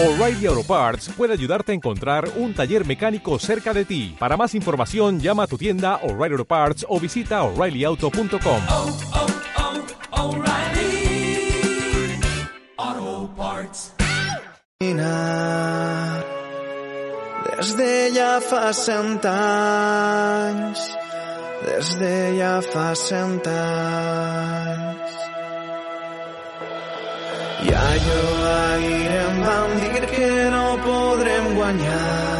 [0.00, 4.14] O'Reilly Auto Parts puede ayudarte a encontrar un taller mecánico cerca de ti.
[4.16, 8.62] Para más información, llama a tu tienda O'Reilly Auto Parts o visita oreillyauto.com.
[8.68, 8.96] oh,
[10.12, 11.50] oh, O'Reilly
[12.76, 13.94] Auto Parts.
[17.58, 20.78] Des de ja fa cent anys,
[21.66, 25.07] des de ja fa cent anys.
[27.58, 28.22] I allò
[28.70, 29.72] ahir em van
[30.06, 32.38] que no podrem guanyar.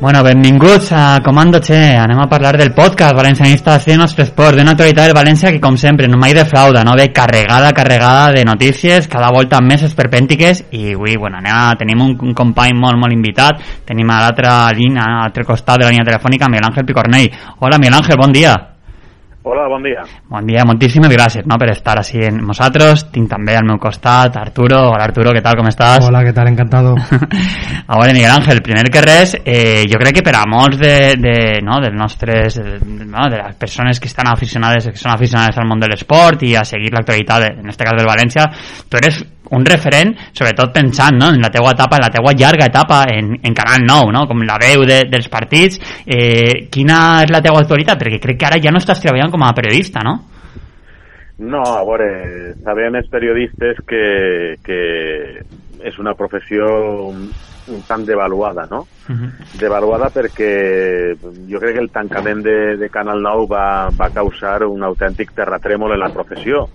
[0.00, 1.94] Bueno, benvinguts a Comando Che.
[1.94, 5.76] Anem a parlar del podcast valencianista de nostre esport, d'una actualitat del València que, com
[5.76, 6.96] sempre, no mai defrauda, no?
[6.96, 12.00] Ve carregada, carregada de notícies, cada volta més esperpèntiques, i avui, bueno, anem a, tenim
[12.00, 15.92] un, un company molt, molt invitat, tenim a l'altra línia, a l'altre costat de la
[15.92, 17.32] línia telefònica, Miguel Ángel Picornell.
[17.60, 18.69] Hola, Miguel Ángel, bon dia.
[19.42, 20.02] Hola, bon dia.
[20.28, 23.06] Bon dia, moltíssimes gràcies no, per estar així amb nosaltres.
[23.14, 24.82] Tinc també al meu costat Arturo.
[24.90, 26.04] Hola Arturo, què tal, com estàs?
[26.04, 26.50] Hola, ¿qué tal?
[26.50, 26.92] Encantado.
[27.90, 30.94] A veure, Miguel Ángel, primer que res, eh, jo crec que per a molts de,
[31.16, 35.56] de, no, dels nostres, de, no, de les persones que estan aficionades, que són aficionades
[35.56, 38.44] al món de l'esport i a seguir l'actualitat, en este cas del València,
[38.92, 39.24] tu eres
[39.56, 43.32] un referent, sobretot pensant no, en la teua etapa, en la teua llarga etapa en,
[43.42, 44.26] en Canal 9, no?
[44.30, 45.80] com la veu de, dels partits.
[46.06, 47.98] Eh, quina és la teua actualitat?
[48.00, 50.18] Perquè crec que ara ja no estàs treballant com a periodista, no?
[51.40, 54.80] No, a veure, sabem els periodistes que, que
[55.88, 56.66] és una professió
[57.08, 57.30] un,
[57.72, 58.84] un tant devaluada, no?
[59.08, 59.30] Uh -huh.
[59.58, 61.16] Devaluada perquè
[61.48, 65.92] jo crec que el tancament de, de Canal 9 va, va causar un autèntic terratrèmol
[65.92, 66.68] en la professió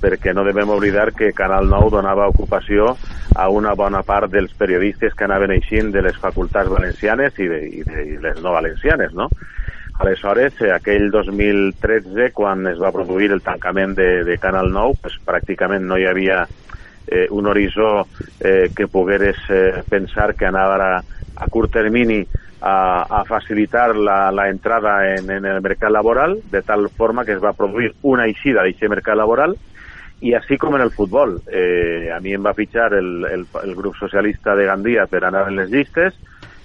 [0.00, 2.94] perquè no devem oblidar que Canal 9 donava ocupació
[3.34, 7.60] a una bona part dels periodistes que anaven eixint de les facultats valencianes i, de,
[7.68, 9.28] i, de, i les no valencianes, no?
[10.00, 15.18] Aleshores, eh, aquell 2013, quan es va produir el tancament de, de Canal 9, pues,
[15.26, 16.46] pràcticament no hi havia
[17.06, 18.06] eh, un horitzó
[18.40, 21.02] eh, que pogueres eh, pensar que anava a,
[21.36, 22.22] a curt termini
[22.60, 27.32] a, a facilitar la, la entrada en, en el mercat laboral, de tal forma que
[27.32, 29.56] es va produir una eixida d'aquest mercat laboral,
[30.20, 31.38] i així com en el futbol.
[31.48, 35.46] Eh, a mi em va fitxar el, el, el grup socialista de Gandia per anar
[35.48, 36.16] en les llistes,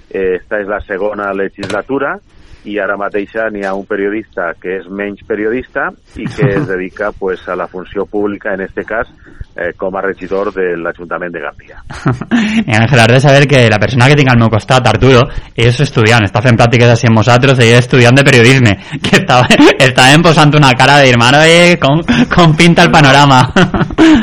[0.10, 2.18] eh, esta és la segona legislatura,
[2.66, 7.12] i ara mateix n'hi ha un periodista que és menys periodista i que es dedica
[7.18, 9.08] pues, a la funció pública, en este cas,
[9.56, 11.82] eh, com a regidor de l'Ajuntament de Gandia.
[12.68, 15.22] Mira, Ángel, has de saber que la persona que tinc al meu costat, Arturo,
[15.56, 19.48] és estudiant, està fent pràctiques així amb nosaltres, ell és estudiant de periodisme, que estava,
[19.88, 21.44] estàvem posant una cara de dir, mare,
[21.82, 22.02] com,
[22.34, 23.42] com pinta el panorama.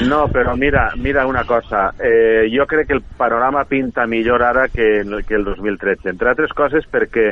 [0.08, 4.68] No, però mira, mira una cosa, eh, jo crec que el panorama pinta millor ara
[4.68, 7.30] que, el- que el 2013, entre altres coses perquè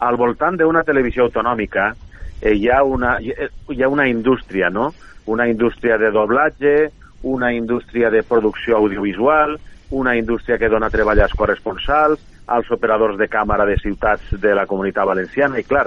[0.00, 1.90] al voltant d'una televisió autonòmica
[2.40, 4.92] eh, hi, ha una, hi hi ha una indústria, no?
[5.26, 6.90] Una indústria de doblatge,
[7.22, 9.58] una indústria de producció audiovisual,
[9.90, 14.66] una indústria que dona treball als corresponsals, als operadors de càmera de ciutats de la
[14.66, 15.86] comunitat valenciana, i clar,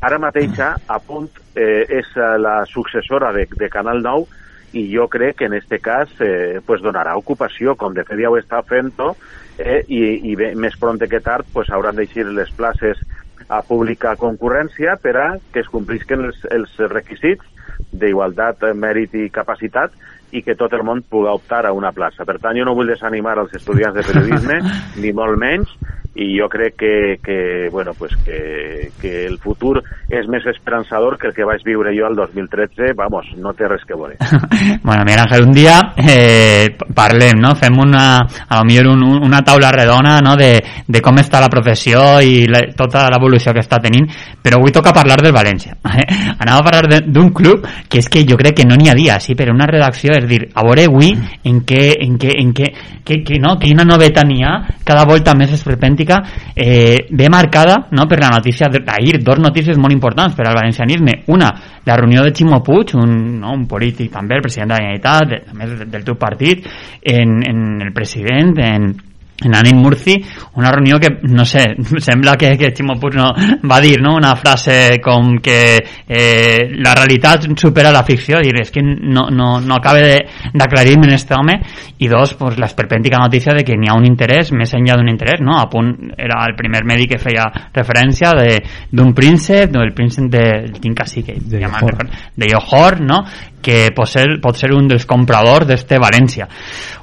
[0.00, 4.38] ara mateixa a punt eh, és eh, la successora de, de Canal 9
[4.72, 8.30] i jo crec que en este cas eh, pues donarà ocupació, com de fet ja
[8.30, 12.50] ho està fent eh, i, i bé, més pront que tard pues, hauran d'eixir les
[12.54, 13.00] places
[13.48, 17.46] a pública concurrència per a que es complisquen els, els requisits
[17.90, 19.94] d'igualtat, mèrit i capacitat
[20.32, 22.24] i que tot el món pugui optar a una plaça.
[22.26, 24.60] Per tant, jo no vull desanimar els estudiants de periodisme,
[25.02, 25.72] ni molt menys,
[26.20, 29.78] i jo crec que, que, bueno, pues que, que el futur
[30.10, 33.84] és més esperançador que el que vaig viure jo el 2013, vamos, no té res
[33.86, 34.16] que veure.
[34.82, 37.54] bueno, mira, Ángel, un dia eh, parlem, no?
[37.54, 40.50] Fem una, a lo millor un, un- una taula redona, no?, de,
[40.86, 44.10] de com està la professió i la, tota l'evolució que està tenint,
[44.42, 45.78] però avui toca parlar del València.
[46.42, 49.20] Anava a parlar d'un club que és que jo crec que no n'hi ha dia,
[49.22, 51.10] sí, però una redacció, és dir, a veure avui
[51.48, 52.70] en què, en què, en què,
[53.04, 54.54] que, que, no, quina novetat n'hi ha,
[54.86, 56.20] cada volta més esperpèntica,
[56.54, 61.22] eh, ve marcada no, per la notícia d'ahir, dos notícies molt importants per al valencianisme.
[61.32, 61.50] Una,
[61.86, 65.30] la reunió de Ximo Puig, un, no, un polític també, el president de la Generalitat,
[65.30, 66.66] de, a més del teu partit,
[67.02, 68.90] en, en el president, en,
[69.42, 70.14] en Anin Murci,
[70.56, 71.64] una reunió que, no sé,
[71.98, 73.30] sembla que, que Ximo Puig no,
[73.70, 74.14] va dir no?
[74.16, 75.78] una frase com que
[76.08, 81.06] eh, la realitat supera la ficció, dir, és que no, no, no acaba de- d'aclarir-me
[81.08, 81.60] en este home,
[81.98, 85.08] i dos, pues, la esperpèntica notícia de que n'hi ha un interès, més enllà d'un
[85.08, 85.56] interès, no?
[85.58, 88.60] a punt era el primer medi que feia referència de-
[88.92, 92.08] d'un príncep, del príncep de, el tinc així, que De Johor.
[92.36, 93.24] de Johor, no?
[93.62, 96.48] Que pot ser, pot ser un dels compradors d'este València.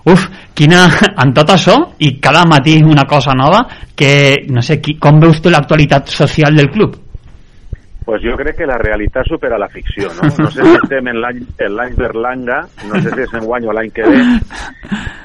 [0.07, 0.27] Uf,
[0.57, 0.85] quina,
[1.23, 3.65] en tot això, i cada matí una cosa nova,
[3.95, 4.13] que,
[4.49, 7.06] no sé, qui, com veus tu l'actualitat social del club?
[8.07, 10.29] Pues jo crec que la realitat supera la ficció, no?
[10.39, 13.89] No sé si estem en l'any Berlanga, no sé si és en guany o l'any
[13.91, 14.21] que ve,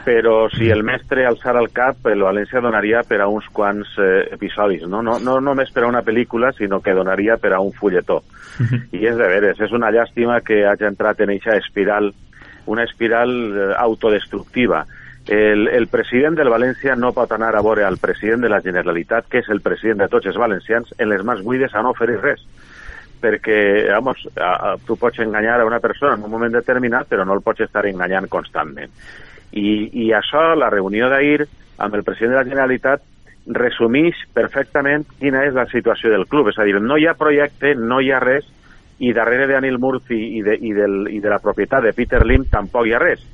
[0.03, 4.25] però si el mestre alçara el cap, el València donaria per a uns quants eh,
[4.35, 4.99] episodis, no?
[4.99, 8.19] No, no només per a una pel·lícula, sinó que donaria per a un fulletó.
[8.99, 12.11] I és de veres, és una llàstima que hagi entrat en eixa espiral,
[12.67, 14.83] una espiral eh, autodestructiva.
[15.31, 19.31] El, el president del València no pot anar a veure al president de la Generalitat,
[19.31, 22.19] que és el president de tots els valencians, en les mans buides a no oferir
[22.19, 22.43] res
[23.23, 23.59] perquè,
[23.93, 27.37] vamos, a, a, tu pots enganyar a una persona en un moment determinat, però no
[27.39, 28.93] el pots estar enganyant constantment.
[29.53, 29.69] I,
[30.05, 31.47] i això, la reunió d'ahir
[31.83, 33.09] amb el president de la Generalitat
[33.47, 36.53] resumeix perfectament quina és la situació del club.
[36.53, 38.47] És a dir, no hi ha projecte, no hi ha res,
[39.03, 42.47] i darrere d'Anil Murphy i de, i, del, i de la propietat de Peter Lim
[42.51, 43.25] tampoc hi ha res.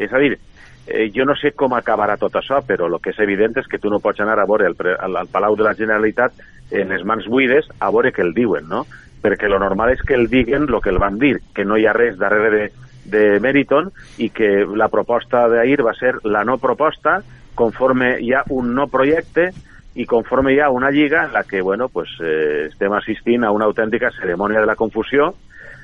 [0.00, 0.38] És a dir,
[0.86, 3.80] eh, jo no sé com acabarà tot això, però el que és evident és que
[3.82, 6.40] tu no pots anar a veure el, al, al Palau de la Generalitat
[6.70, 8.86] en les mans buides a veure què el diuen, no?
[9.22, 11.86] Perquè lo normal és que el diguen el que el van dir, que no hi
[11.86, 12.68] ha res darrere de,
[13.08, 17.18] de Meriton i que la proposta d'ahir va ser la no proposta
[17.58, 19.50] conforme hi ha un no projecte
[19.98, 23.50] i conforme hi ha una lliga en la que bueno, pues, eh, estem assistint a
[23.50, 25.32] una autèntica cerimònia de la confusió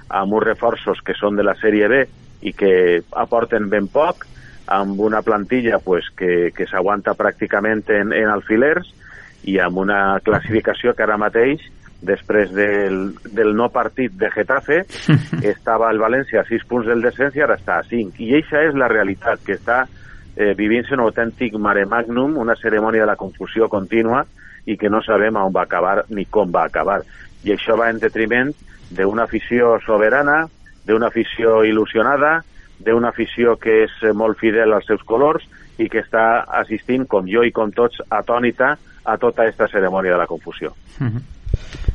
[0.09, 2.05] amb uns reforços que són de la sèrie B
[2.45, 4.27] i que aporten ben poc,
[4.67, 8.93] amb una plantilla pues, que, que s'aguanta pràcticament en, en alfilers
[9.45, 11.65] i amb una classificació que ara mateix
[12.03, 14.83] després del, del no partit de Getafe,
[15.55, 18.19] estava el València a 6 punts del descens i ara està a 5.
[18.21, 19.85] I això és la realitat, que està
[20.37, 24.25] eh, vivint-se un autèntic mare magnum, una cerimònia de la confusió contínua
[24.67, 27.03] i que no sabem on va acabar ni com va acabar.
[27.45, 28.53] I això va en detriment
[28.95, 30.45] d'una afició soberana,
[30.87, 32.39] d'una afició il·lusionada,
[32.85, 35.45] d'una afició que és molt fidel als seus colors
[35.79, 38.75] i que està assistint, com jo i com tots, atònita
[39.05, 40.73] a tota aquesta cerimònia de la confusió.
[41.01, 41.23] Uh -huh.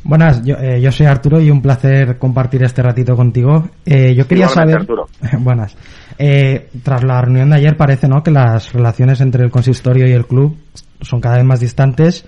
[0.03, 3.69] Buenas, yo, eh, yo, soy Arturo y un placer compartir este ratito contigo.
[3.85, 4.77] Eh, yo quería saber...
[4.77, 5.07] Arturo.
[5.39, 5.75] Buenas.
[6.17, 8.21] Eh, tras la reunión de ayer parece ¿no?
[8.23, 10.57] que las relaciones entre el consistorio y el club
[11.01, 12.25] son cada vez más distantes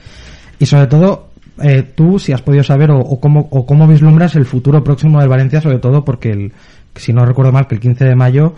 [0.59, 1.31] y sobre todo
[1.61, 5.19] eh, tú si has podido saber o, o, cómo, o cómo vislumbras el futuro próximo
[5.19, 6.53] del Valencia sobre todo porque el,
[6.95, 8.53] si no recuerdo mal que el 15 de mayo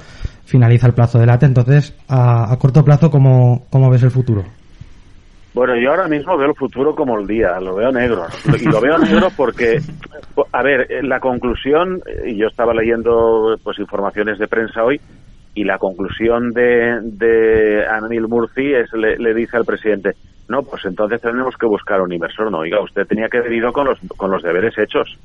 [0.45, 4.43] finaliza el plazo de late entonces a, a corto plazo ¿cómo, ¿cómo ves el futuro?
[5.53, 8.25] Bueno, yo ahora mismo veo el futuro como el día, lo veo negro.
[8.59, 9.79] Y lo veo negro porque,
[10.51, 14.99] a ver, la conclusión, y yo estaba leyendo pues informaciones de prensa hoy,
[15.55, 20.13] y la conclusión de, de Anil Murphy es, le, le, dice al presidente,
[20.49, 22.51] no, pues entonces tenemos que buscar un inversor.
[22.51, 25.17] No, oiga, usted tenía que haber ido con los, con los deberes hechos.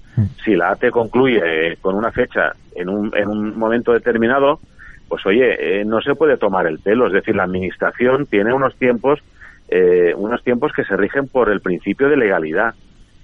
[0.44, 4.60] Si la ATE concluye con una fecha en un, en un momento determinado,
[5.08, 7.06] pues oye, eh, no se puede tomar el pelo.
[7.06, 9.20] Es decir, la administración tiene unos tiempos
[9.68, 12.74] eh, unos tiempos que se rigen por el principio de legalidad.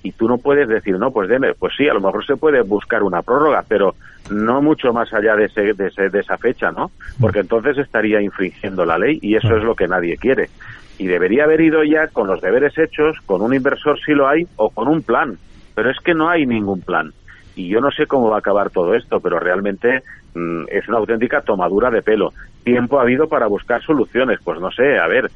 [0.03, 2.61] Y tú no puedes decir, no, pues deme, pues sí, a lo mejor se puede
[2.61, 3.95] buscar una prórroga, pero
[4.31, 6.91] no mucho más allá de, ese, de, ese, de esa fecha, ¿no?
[7.19, 10.51] Porque entonces estaría infringiendo la ley y eso es lo que nadie quiere.
[10.99, 14.47] Y debería haber ido ya con los deberes hechos, con un inversor si lo hay,
[14.57, 15.39] o con un plan.
[15.75, 17.13] Pero es que no hay ningún plan.
[17.57, 20.03] Y yo no sé cómo va a acabar todo esto, pero realmente
[20.35, 22.33] mmm, es una auténtica tomadura de pelo.
[22.63, 24.39] Tiempo ha habido para buscar soluciones.
[24.45, 25.31] Pues no sé, a ver,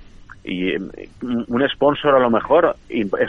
[0.49, 2.75] y un sponsor a lo mejor,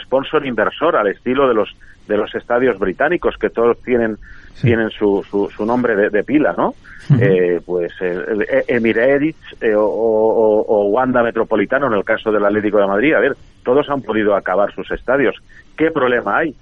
[0.02, 1.76] sponsor inversor al estilo de los
[2.08, 4.16] de los estadios británicos que todos tienen
[4.54, 4.68] sí.
[4.68, 6.68] tienen su, su, su, nombre de, de pila, ¿no?
[6.70, 7.22] Uh -huh.
[7.22, 12.44] eh, pues el, el Emirates eh, o, o, o, Wanda Metropolitano en el caso del
[12.44, 15.36] Atlético de Madrid, a ver, todos han podido acabar sus estadios.
[15.76, 16.54] ¿Qué problema hay?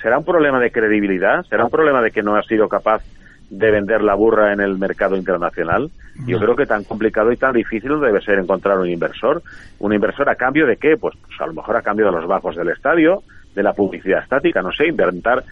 [0.00, 1.44] ¿Será un problema de credibilidad?
[1.44, 3.02] ¿Será un problema de que no ha sido capaz
[3.50, 5.90] de vender la burra en el mercado internacional.
[6.26, 9.42] Yo creo que tan complicado y tan difícil debe ser encontrar un inversor.
[9.78, 10.96] ¿Un inversor a cambio de qué?
[10.96, 13.22] Pues, pues a lo mejor a cambio de los bajos del estadio,
[13.54, 15.44] de la publicidad estática, no sé, inventar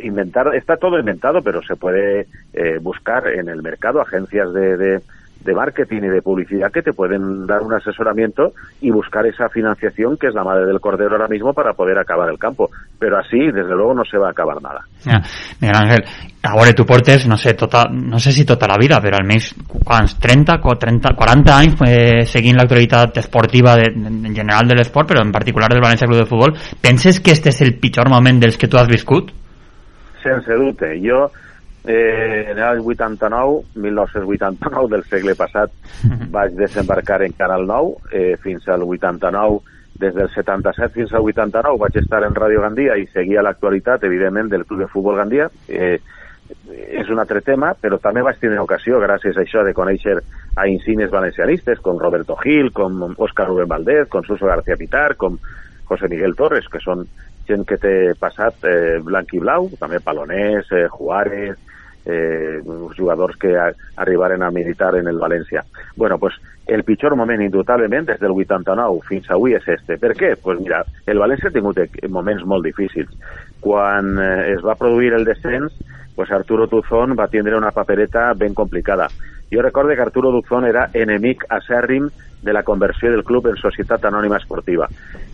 [0.00, 5.00] inventar está todo inventado pero se puede eh, buscar en el mercado agencias de, de,
[5.44, 10.16] de, marketing y de publicidad que te pueden dar un asesoramiento y buscar esa financiación
[10.16, 13.38] que es la madre del cordero ahora mismo para poder acabar el campo pero así
[13.38, 15.20] desde luego no se va a acabar nada ja.
[15.60, 16.04] Miguel Ángel
[16.42, 19.50] a veure, tu portes, no sé, tota, no sé si tota la vida, però almenys
[19.68, 25.20] quants, 30, 30 40 anys eh, seguint l'actualitat esportiva de, en general de l'esport, però
[25.20, 26.56] en particular del València Club de Futbol.
[26.80, 29.34] Penses que este és el pitjor moment dels que tu has viscut?
[30.24, 30.94] Sense dubte.
[31.04, 31.26] Jo,
[31.84, 35.72] eh, l'any 89, 1989 del segle passat,
[36.36, 39.60] vaig desembarcar en Canal 9 eh, fins al 89
[40.00, 44.48] des del 77 fins al 89 vaig estar en Ràdio Gandia i seguia l'actualitat, evidentment,
[44.48, 45.50] del Club de Futbol Gandia.
[45.68, 46.00] Eh,
[46.90, 50.16] és un altre tema, però també vaig tenir ocasió, gràcies a això, de conèixer
[50.58, 55.38] a insignes valencianistes com Roberto Gil, com Óscar Rubén Valdés, com Suso García Pitar, com
[55.86, 57.04] José Miguel Torres, que són
[57.46, 61.58] gent que té passat eh, blanc i blau, també Palonés, eh, Juárez,
[62.04, 62.60] eh,
[62.96, 65.64] jugadors que a, arribaren a militar en el València.
[65.96, 66.34] Bueno, pues
[66.66, 69.98] el pitjor moment, indubtablement, des del 89 fins avui és este.
[69.98, 70.36] Per què?
[70.40, 73.10] Pues mira, el València ha tingut moments molt difícils.
[73.60, 75.74] Quan eh, es va produir el descens,
[76.14, 79.08] pues Arturo Tuzón va tindre una papereta ben complicada.
[79.50, 82.08] Jo recordo que Arturo Tuzón era enemic acèrrim
[82.42, 84.88] de la conversió del club en Societat Anònima Esportiva.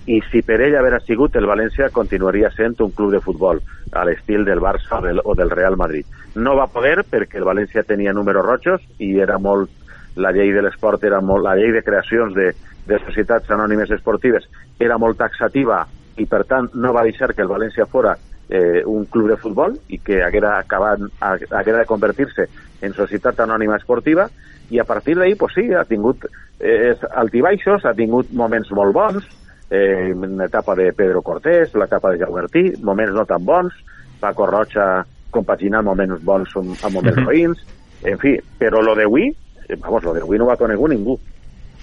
[0.07, 3.61] I si per ell haver sigut, el València continuaria sent un club de futbol,
[3.93, 6.07] a l'estil del Barça o del, o del Real Madrid.
[6.35, 9.71] No va poder perquè el València tenia números rojos i era molt
[10.17, 12.55] la llei de l'esport era molt, la llei de creacions de,
[12.89, 14.49] de societats anònimes esportives
[14.81, 15.85] era molt taxativa
[16.17, 18.17] i per tant no va deixar que el València fora
[18.49, 22.47] eh, un club de futbol i que haguera acabat haguera de convertir-se
[22.83, 24.29] en societat anònima esportiva
[24.71, 26.27] i a partir d'ahir, pues sí, ha tingut
[26.61, 29.27] eh, altibaixos, ha tingut moments molt bons,
[29.71, 33.75] eh, l'etapa de Pedro Cortés, l'etapa de Jaumertí, moments no tan bons,
[34.21, 37.63] Paco Rocha compaginant moments bons amb, moments roïns,
[38.07, 39.29] en fi, però lo d'avui,
[39.69, 41.19] eh, vamos, lo d'avui no va conegut ningú.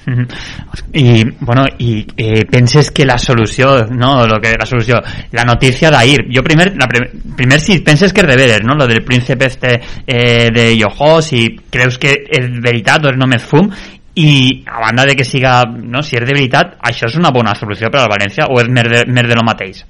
[0.06, 5.00] I, bueno, i eh, penses que la solució, no, lo que la solució,
[5.32, 7.08] la notícia d'ahir, jo primer, la prim,
[7.38, 11.56] primer si penses que és de no, lo del príncipe este eh, de Yoho, si
[11.70, 13.72] creus que és veritat o és només fum,
[14.16, 17.56] i a banda de que siga, no, si és de veritat, això és una bona
[17.56, 19.86] solució per al València o és més de, més de lo mateix?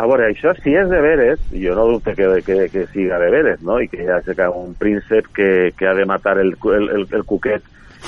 [0.00, 0.06] A
[0.62, 3.80] si és de veres, jo no dubte que, que, que siga de veres, no?
[3.80, 7.62] I que hagi un príncep que, que ha de matar el, el, el, el cuquet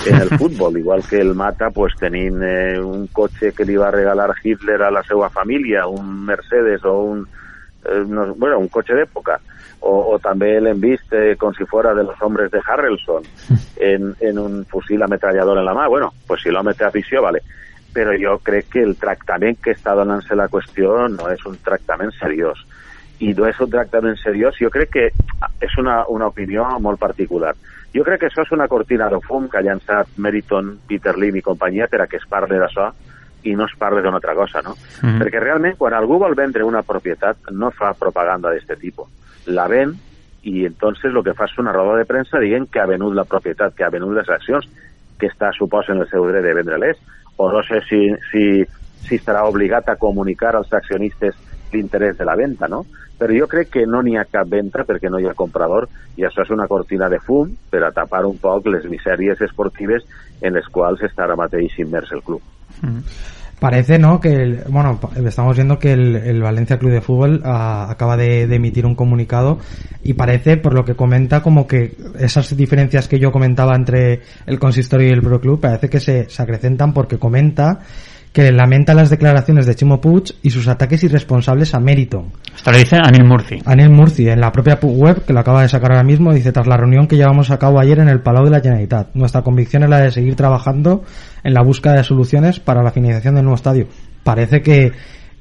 [0.06, 3.90] en el futbol, igual que el mata pues tenint eh, un cotxe que li va
[3.90, 7.26] regalar Hitler a la seva família, un Mercedes o un,
[7.84, 9.38] eh, no, bueno, un cotxe d'època,
[9.82, 13.26] o, o també l'hem vist eh, com si fora de los hombres de Harrelson
[13.76, 17.42] en, en un fusil ametrallador en la mà, bueno, pues si l'home té afició, vale.
[17.92, 22.14] Però jo crec que el tractament que està donant-se la qüestió no és un tractament
[22.16, 22.62] seriós.
[23.20, 25.04] I no és un tractament seriós, jo crec que
[25.61, 27.52] és una, una opinió molt particular.
[27.94, 31.37] Jo crec que això és una cortina de fum que ha llançat Meriton, Peter Lim
[31.37, 32.88] i companyia per a que es parli d'això
[33.44, 34.76] i no es parli d'una altra cosa, no?
[35.02, 35.20] Mm -hmm.
[35.20, 39.08] Perquè realment quan algú vol vendre una propietat no fa propaganda d'aquest tipus.
[39.46, 39.96] La ven
[40.42, 43.25] i entonces lo que fa és una roda de premsa dient que ha venut la
[43.25, 44.68] propietat, que ha venut les accions,
[45.18, 46.99] que està suposen el seu dret de vendre-les,
[47.37, 48.64] o no sé si, si,
[49.06, 51.34] si estarà obligat a comunicar als accionistes
[51.75, 52.85] l'interès de la venda, no?
[53.19, 56.26] Però jo crec que no n'hi ha cap venda perquè no hi ha comprador i
[56.26, 60.07] això és una cortina de fum per a tapar un poc les misèries esportives
[60.41, 62.43] en les quals està ara mateix immers el club.
[62.83, 63.07] Mm.
[63.62, 64.19] Parece, ¿no?
[64.19, 68.85] Que, el, bueno, estamos viendo que el, Valencia Club de Fútbol uh, acaba de, emitir
[68.85, 69.61] un comunicado
[70.02, 74.59] y parece, por lo que comenta, como que esas diferencias que yo comentaba entre el
[74.59, 77.79] consistorio y el Pro Club parece que se acrecentan porque comenta
[78.33, 82.33] que lamenta las declaraciones de Chimo Puig y sus ataques irresponsables a Meriton.
[82.57, 83.59] Esto lo dice Anil Murci.
[83.67, 86.67] Anil Murci, en la propia web, que lo acaba de sacar ahora mismo, dice, tras
[86.67, 89.83] la reunión que llevamos a cabo ayer en el Palau de la Generalitat, nuestra convicción
[89.83, 91.05] es la de seguir trabajando
[91.45, 93.87] en la búsqueda de soluciones para la finalización del nuevo estadio.
[94.25, 94.93] Parece que,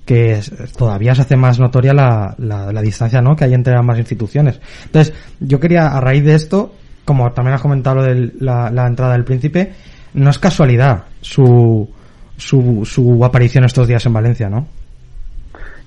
[0.05, 0.41] que
[0.77, 3.37] todavía se hace más notoria la, la, la distancia ¿no?
[3.37, 4.59] que hay entre ambas instituciones.
[4.85, 8.85] Entonces, yo quería, a raíz de esto, como también has comentado lo de la, la
[8.85, 9.71] entrada del príncipe,
[10.13, 11.89] no es casualidad su
[12.37, 14.67] su, su aparición estos días en Valencia, ¿no?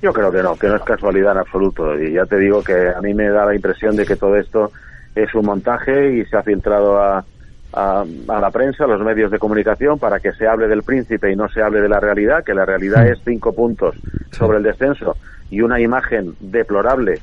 [0.02, 1.98] Yo creo que no, que no es casualidad en absoluto.
[1.98, 4.70] Y ya te digo que a mí me da la impresión de que todo esto
[5.14, 7.24] es un montaje y se ha filtrado a,
[7.72, 11.32] a, a, la prensa, a los medios de comunicación, para que se hable del príncipe
[11.32, 13.94] y no se hable de la realidad, que la realidad es cinco puntos
[14.30, 15.16] sobre el descenso
[15.50, 17.20] y una imagen deplorable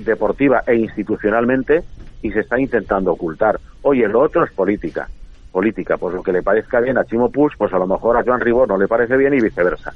[0.00, 1.84] deportiva e institucionalmente
[2.22, 3.60] y se está intentando ocultar.
[3.82, 5.08] Oye, lo otro es política
[5.58, 8.22] política, pues lo que le parezca bien a Chimo Puig, pues a lo mejor a
[8.22, 9.92] Joan Ribó no le parece bien y viceversa.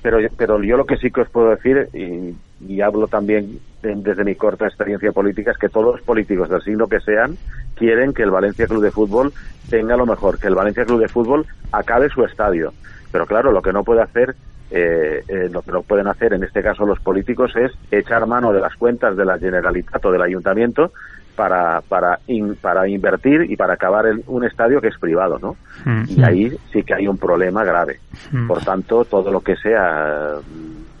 [0.00, 2.32] Pero, pero yo lo que sí que os puedo decir, y,
[2.64, 6.86] y hablo también desde mi corta experiencia política, es que todos los políticos del signo
[6.86, 7.36] que sean
[7.74, 9.32] quieren que el Valencia Club de Fútbol
[9.68, 12.72] tenga lo mejor, que el Valencia Club de Fútbol acabe su estadio.
[13.10, 14.36] Pero claro, lo que no puede hacer
[14.70, 18.52] eh, eh, lo que no pueden hacer en este caso los políticos es echar mano
[18.52, 20.92] de las cuentas de la Generalitat o del Ayuntamiento
[21.40, 25.56] para, para, in, para invertir y para acabar en un estadio que es privado, ¿no?
[25.86, 26.04] Mm.
[26.06, 27.98] Y ahí sí que hay un problema grave.
[28.30, 28.46] Mm.
[28.46, 30.34] Por tanto, todo lo que sea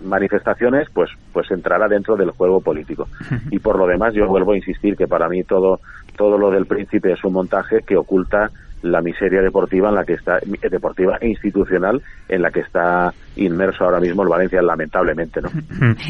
[0.02, 3.06] manifestaciones, pues, pues entrará dentro del juego político.
[3.28, 3.54] Mm.
[3.54, 5.80] Y por lo demás, yo vuelvo a insistir que para mí todo,
[6.16, 8.50] todo lo del príncipe es un montaje que oculta
[8.82, 10.38] la miseria deportiva en la que está
[10.70, 15.50] deportiva e institucional en la que está inmerso ahora mismo el Valencia lamentablemente no?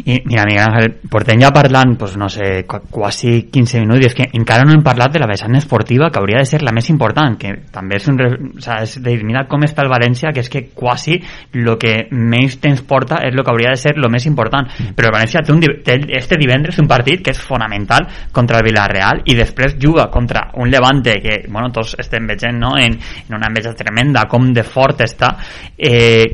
[0.04, 4.08] I mira, Miguel Ángel, portem ja parlant pues, no sé, qu quasi 15 minuts i
[4.10, 6.74] és que encara no hem parlat de la vessant esportiva que hauria de ser la
[6.74, 9.90] més important que també és un o sea, és de dir, mira com està el
[9.92, 11.18] València que és que quasi
[11.52, 14.68] el que menys temps porta és el que hauria de ser el més important.
[14.96, 18.66] Però el València té, un, té este divendres un partit que és fonamental contra el
[18.66, 22.76] Villarreal i després juga contra un Levante que bueno, tots estem veient no?
[22.78, 25.32] en, en una enveja tremenda com de fort està
[25.76, 26.26] eh,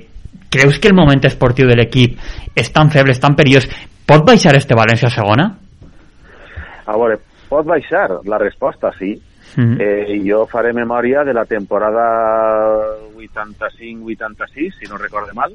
[0.50, 2.18] creus que el moment esportiu de l'equip
[2.54, 3.68] és tan feble, és tan perillós
[4.06, 5.48] pot baixar este València a segona?
[6.86, 7.16] a veure,
[7.48, 8.20] pot baixar?
[8.26, 9.14] La resposta sí
[9.56, 9.80] Mm.
[9.80, 12.04] Eh, jo faré memòria de la temporada
[13.16, 15.54] 85-86, si no recorde mal.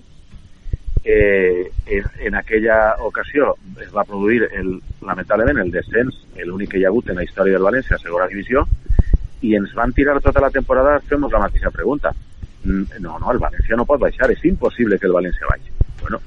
[1.04, 6.86] Eh, en, en aquella ocasió es va produir, el, lamentablement, el descens, l'únic que hi
[6.86, 8.66] ha hagut en la història del València a segona divisió,
[9.41, 12.13] i ens van tirar tota la temporada fent-nos la mateixa pregunta.
[12.63, 15.71] Mm, No, no, el València no pot baixar, és impossible que el València baixi.
[16.01, 16.19] Bueno,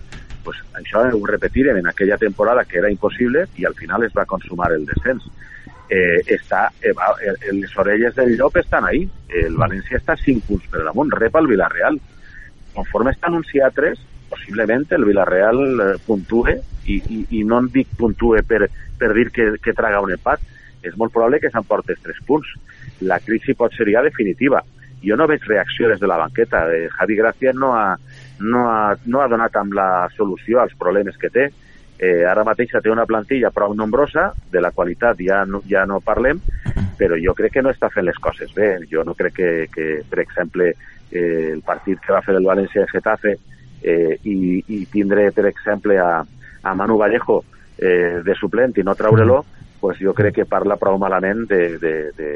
[0.44, 4.26] pues això ho repetirem en aquella temporada que era impossible i al final es va
[4.26, 5.24] consumar el descens.
[5.88, 6.94] Eh, està, eh,
[7.52, 9.04] les orelles del llop estan ahí.
[9.28, 12.00] El València està 5 punts per damunt, rep el Villarreal.
[12.74, 17.94] Conforme està anunciat 3, possiblement el Villarreal eh, puntue, i, i, i no en dic
[17.96, 18.66] puntue per,
[18.98, 20.42] per dir que, que traga un empat,
[20.84, 22.50] és molt probable que s'emportes 3 punts.
[23.02, 24.62] La crisi pot ser ja definitiva.
[25.04, 26.64] Jo no veig reacció des de la banqueta.
[26.72, 27.96] Eh, Javi Gracia no ha,
[28.40, 31.50] no, ha, no ha donat amb la solució als problemes que té.
[31.98, 36.00] Eh, ara mateix té una plantilla prou nombrosa, de la qualitat ja no, ja no
[36.02, 36.40] parlem,
[36.98, 38.76] però jo crec que no està fent les coses bé.
[38.90, 40.72] Jo no crec que, que per exemple,
[41.12, 43.36] eh, el partit que va fer el València de Getafe
[43.82, 46.24] eh, i, i tindre, per exemple, a,
[46.64, 47.42] a Manu Vallejo
[47.78, 49.44] eh, de suplent i no treure-lo,
[49.80, 52.30] pues jo crec que parla prou malament de, de, de,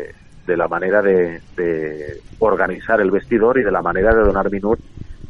[0.49, 4.83] de la manera de, de organitzar el vestidor i de la manera de donar minuts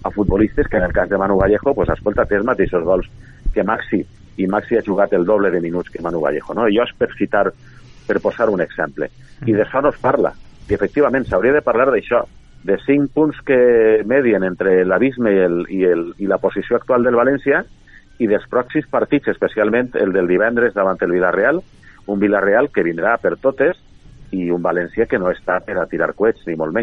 [0.05, 3.09] a futbolistes que en el cas de Manu Vallejo, pues, escolta, té els mateixos gols
[3.53, 3.99] que Maxi,
[4.39, 6.69] i Maxi ha jugat el doble de minuts que Manu Vallejo, no?
[6.71, 7.49] Jo és per citar,
[8.07, 9.11] per posar un exemple.
[9.45, 10.31] I d'això no es parla.
[10.71, 12.23] I efectivament s'hauria de parlar d'això,
[12.63, 13.59] de cinc punts que
[14.07, 17.65] medien entre l'abisme i, el, i, el, i la posició actual del València
[18.23, 21.59] i dels pròxims partits, especialment el del divendres davant el Villarreal,
[22.07, 23.83] un Villarreal que vindrà per totes
[24.33, 26.77] i un València que no està per a tirar coets, ni molt.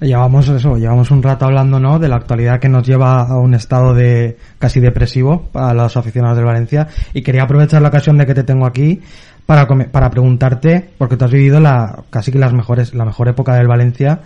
[0.00, 1.98] Llevamos eso, llevamos un rato hablando, ¿no?
[1.98, 6.36] De la actualidad que nos lleva a un estado de casi depresivo a los aficionados
[6.36, 9.00] del Valencia y quería aprovechar la ocasión de que te tengo aquí
[9.46, 13.54] para para preguntarte porque tú has vivido la casi que las mejores la mejor época
[13.54, 14.20] del Valencia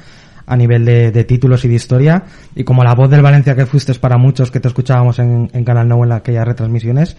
[0.47, 3.67] a nivel de, de títulos y de historia y como la voz del Valencia que
[3.67, 7.17] fuiste para muchos que te escuchábamos en, en Canal 9 en aquellas retransmisiones,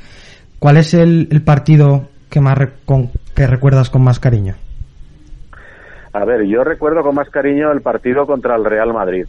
[0.60, 4.56] ¿cuál es el partido que más re- con- que recuerdas con más cariño?
[6.14, 9.26] A ver, yo recuerdo con más cariño el partido contra el Real Madrid,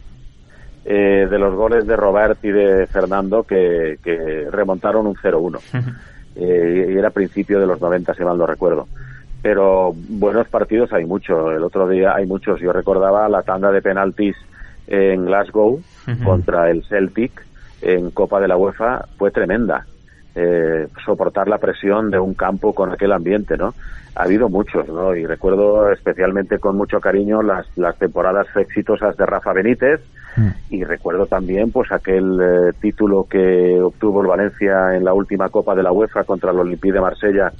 [0.85, 5.59] eh, de los goles de Robert y de Fernando que, que remontaron un 0-1.
[6.41, 8.87] Eh, y era a principio de los 90, si mal no recuerdo.
[9.41, 11.53] Pero buenos partidos hay muchos.
[11.53, 12.61] El otro día hay muchos.
[12.61, 14.37] Yo recordaba la tanda de penaltis
[14.87, 15.81] en Glasgow
[16.23, 17.45] contra el Celtic
[17.81, 19.85] en Copa de la UEFA fue tremenda.
[20.41, 23.73] Eh, soportar la presión de un campo con aquel ambiente, ¿no?
[24.15, 25.13] Ha habido muchos, ¿no?
[25.13, 29.99] Y recuerdo especialmente con mucho cariño las, las temporadas exitosas de Rafa Benítez,
[30.69, 35.75] y recuerdo también pues aquel eh, título que obtuvo el Valencia en la última Copa
[35.75, 37.51] de la UEFA contra el Olympique de Marsella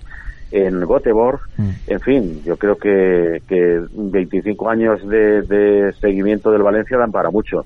[0.52, 1.42] en Göteborg.
[1.88, 7.30] En fin, yo creo que, que 25 años de, de seguimiento del Valencia dan para
[7.30, 7.66] mucho.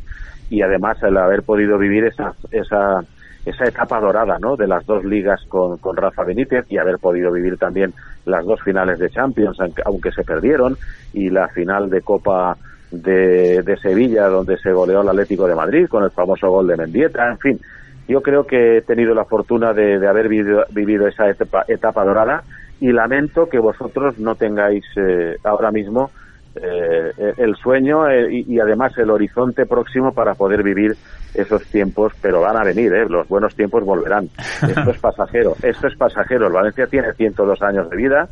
[0.49, 3.03] Y además el haber podido vivir esa, esa,
[3.45, 4.55] esa etapa dorada ¿no?
[4.55, 7.93] de las dos ligas con, con Rafa Benítez y haber podido vivir también
[8.25, 10.77] las dos finales de Champions, aunque, se perdieron,
[11.13, 12.57] y la final de Copa
[12.91, 16.77] de, de Sevilla, donde se goleó el Atlético de Madrid con el famoso gol de
[16.77, 17.59] Mendieta, en fin.
[18.07, 22.03] Yo creo que he tenido la fortuna de, de haber vivido, vivido esa etapa, etapa
[22.03, 22.43] dorada
[22.79, 26.11] y lamento que vosotros no tengáis eh, ahora mismo
[26.55, 30.95] eh, el sueño eh, y, y además el horizonte próximo para poder vivir
[31.33, 33.07] esos tiempos, pero van a venir, ¿eh?
[33.09, 34.29] los buenos tiempos volverán.
[34.67, 36.45] Esto es pasajero, esto es pasajero.
[36.47, 38.29] El Valencia tiene 102 años de vida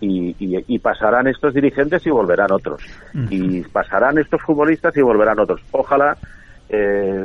[0.00, 2.82] y, y- y pasarán estos dirigentes y volverán otros.
[3.30, 5.60] Y pasarán estos futbolistas y volverán otros.
[5.70, 6.16] Ojalá,
[6.68, 7.24] eh,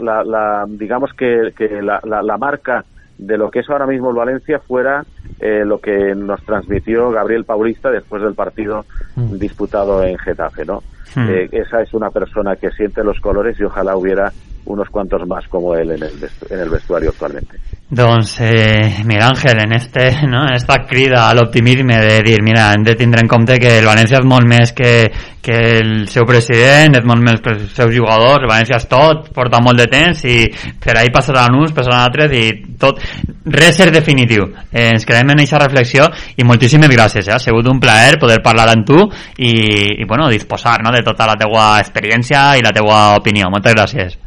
[0.00, 2.84] la, la- digamos que, que la, la- la marca
[3.20, 5.04] de lo que es ahora mismo el Valencia fuera
[5.38, 8.84] eh, lo que nos transmitió Gabriel Paulista después del partido
[9.16, 10.82] disputado en Getafe, ¿no?
[11.14, 11.28] Hmm.
[11.28, 14.30] Eh, esa es una persona que siente los colores y ojalá hubiera
[14.66, 17.56] unos cuantos más como él en el, vestu- en el vestuario actualmente.
[17.88, 22.72] Doncs, eh, Miguel Ángel, en, este, no, en esta crida a l'optimisme de dir, mira,
[22.72, 25.10] hem de tindre en compte que el València és molt més que,
[25.42, 29.32] que el seu president, és molt més que els seus jugadors, el València és tot,
[29.34, 30.36] porta molt de temps i
[30.78, 32.44] per ahí passaran uns, passaran altres i
[32.78, 33.02] tot,
[33.50, 34.46] res és definitiu.
[34.70, 37.34] Eh, ens quedem en aquesta reflexió i moltíssimes gràcies, eh?
[37.34, 39.00] ha sigut un plaer poder parlar amb tu
[39.42, 39.50] i,
[39.98, 43.50] i bueno, disposar no, de tota la teua experiència i la teua opinió.
[43.52, 44.18] Moltes gràcies.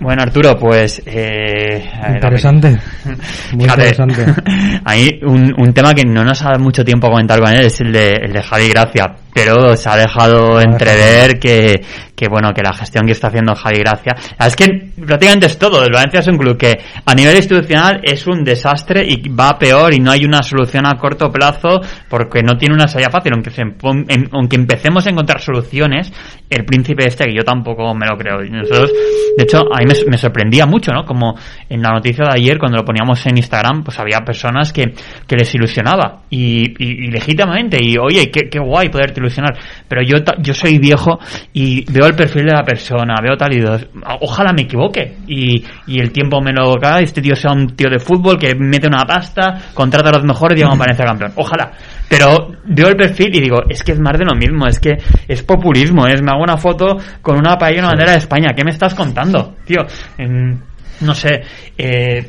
[0.00, 1.02] Bueno, Arturo, pues...
[1.04, 2.68] Eh, Interesante.
[3.52, 4.42] Muy Fíjate, interesante.
[4.84, 7.66] Ahí un, un tema que no nos ha dado mucho tiempo a comentar con él
[7.66, 11.80] es el de, el de Javi Gracia, pero se ha dejado entrever que,
[12.16, 14.66] que bueno, que la gestión que está haciendo Javi Gracia, es que
[15.06, 19.04] prácticamente es todo, el Valencia es un club que a nivel institucional es un desastre
[19.06, 22.88] y va peor y no hay una solución a corto plazo porque no tiene una
[22.88, 26.12] salida fácil, aunque, se en- aunque empecemos a encontrar soluciones,
[26.50, 28.90] el príncipe este, que yo tampoco me lo creo, nosotros,
[29.36, 31.04] de hecho, a mí me, me sorprendía mucho, ¿no?
[31.04, 31.36] Como
[31.68, 34.92] en la noticia de ayer, cuando lo poníamos en Instagram, pues había personas que,
[35.26, 36.22] que les ilusionaba.
[36.30, 40.78] Y, y- y legítimamente, y oye, qué, qué guay poderte ilusionar, pero yo, yo soy
[40.78, 41.18] viejo
[41.52, 43.86] y veo el perfil de la persona, veo tal y dos,
[44.20, 45.16] ojalá me equivoque.
[45.26, 48.54] Y, y el tiempo me lo cae, este tío sea un tío de fútbol que
[48.54, 51.72] mete una pasta, contrata a los mejores y un Valencia campeón, ojalá,
[52.08, 54.96] pero veo el perfil y digo, es que es más de lo mismo, es que
[55.26, 58.52] es populismo, es me hago una foto con una paella y una bandera de España,
[58.56, 59.80] ¿qué me estás contando, tío?
[60.16, 60.62] En-
[61.00, 61.42] no sé,
[61.76, 62.28] eh,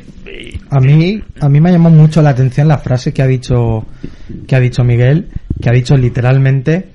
[0.70, 3.84] A mí, a mí me ha llamado mucho la atención la frase que ha dicho,
[4.46, 5.26] que ha dicho Miguel,
[5.60, 6.88] que ha dicho literalmente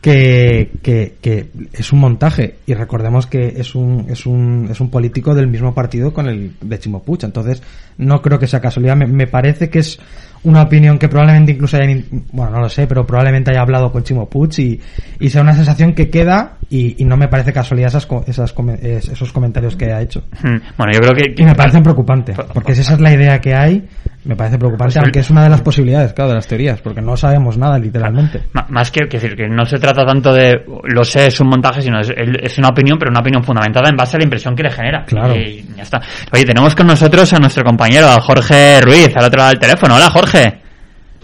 [0.00, 2.56] que, que, que es un montaje.
[2.66, 6.54] Y recordemos que es un, es un, es un político del mismo partido con el
[6.60, 7.62] de Chimo Puig, entonces
[7.98, 9.98] no creo que sea casualidad, me, me parece que es
[10.42, 14.02] una opinión que probablemente incluso haya, bueno, no lo sé, pero probablemente haya hablado con
[14.02, 14.80] Chimo Puig y,
[15.18, 19.32] y sea una sensación que queda y, y no me parece casualidad esas, esas, esos
[19.32, 20.24] comentarios que ha hecho.
[20.42, 21.42] hmm, bueno, yo creo que...
[21.42, 23.86] Y me parece preocupante, porque si esa es la idea que hay,
[24.24, 27.00] me parece preocupante, Pues aunque es una de las posibilidades, claro, de las teorías, porque
[27.00, 28.42] no sabemos nada, literalmente.
[28.52, 31.48] Ma- Más que, que decir, que no se trata tanto de, lo sé, es un
[31.48, 34.54] montaje, sino es, es una opinión, pero una opinión fundamentada en base a la impresión
[34.54, 35.04] que le genera.
[35.06, 35.34] Claro.
[35.36, 36.00] Y ya está.
[36.32, 39.94] Oye, tenemos con nosotros a nuestro compañero, a Jorge Ruiz, al otro lado del teléfono.
[39.96, 40.60] Hola, Jorge.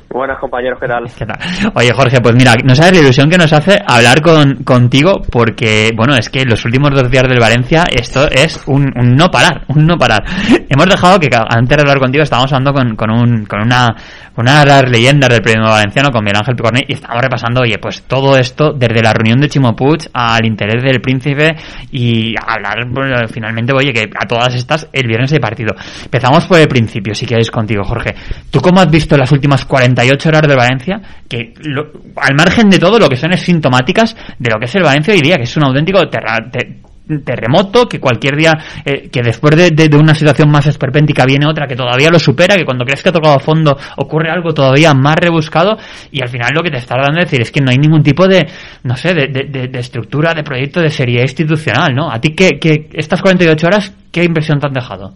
[0.09, 0.87] Buenas compañeros, ¿qué?
[1.19, 1.39] ¿Qué tal?
[1.75, 5.91] Oye, Jorge, pues mira, no sabes la ilusión que nos hace hablar con, contigo porque,
[5.97, 9.63] bueno, es que los últimos dos días del Valencia esto es un, un no parar,
[9.69, 10.23] un no parar.
[10.69, 13.95] Hemos dejado que antes de hablar contigo estábamos hablando con, con, un, con una,
[14.37, 17.79] una de las leyendas del periodismo valenciano, con Miguel Ángel Picornet, y estábamos repasando, oye,
[17.81, 21.57] pues todo esto desde la reunión de Chimo Puig al interés del príncipe
[21.91, 25.75] y hablar, bueno, finalmente, oye, que a todas estas el viernes hay partido.
[26.05, 28.15] Empezamos por el principio, si queréis contigo, Jorge.
[28.51, 29.65] ¿Tú cómo has visto las últimas
[29.97, 31.01] 48 horas de Valencia?
[31.29, 34.75] Que lo- al margen de todo, lo que son es sintomáticas de lo que es
[34.75, 36.81] el Valencia hoy día, que es un auténtico terra- te-
[37.25, 38.53] terremoto, que cualquier día,
[38.85, 42.65] eh, que después de, una situación más esperpéntica viene otra que todavía lo supera, que
[42.65, 45.79] cuando crees que ha tocado fondo ocurre algo todavía más rebuscado
[46.11, 48.03] y al final lo que te está dando a decir es que no hay ningún
[48.03, 48.49] tipo de,
[48.83, 52.11] no sé, de, de- estructura, de proyecto, de seriedad institucional, ¿no?
[52.11, 52.59] ¿A ti qué-
[52.93, 55.15] estas 48 horas, qué impresión te han dejado?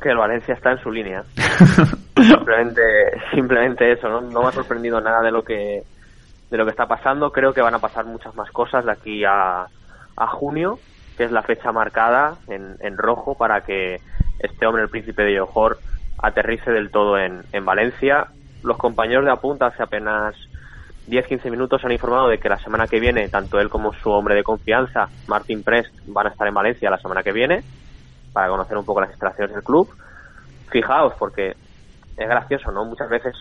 [0.00, 1.24] Que el Valencia está en su línea.
[2.16, 2.82] simplemente,
[3.32, 4.20] simplemente eso, ¿no?
[4.20, 5.82] No me ha sorprendido nada de lo que
[6.50, 7.30] de lo que está pasando.
[7.30, 9.66] Creo que van a pasar muchas más cosas de aquí a,
[10.16, 10.78] a junio,
[11.16, 14.00] que es la fecha marcada en, en rojo para que
[14.38, 15.78] este hombre, el príncipe de Johor,
[16.18, 18.28] aterrice del todo en, en Valencia.
[18.62, 20.34] Los compañeros de Apunta hace apenas
[21.08, 24.34] 10-15 minutos han informado de que la semana que viene, tanto él como su hombre
[24.34, 27.62] de confianza, Martin Prest, van a estar en Valencia la semana que viene
[28.38, 29.92] para conocer un poco las instalaciones del club.
[30.70, 31.56] Fijaos, porque
[32.16, 32.84] es gracioso, ¿no?
[32.84, 33.34] Muchas veces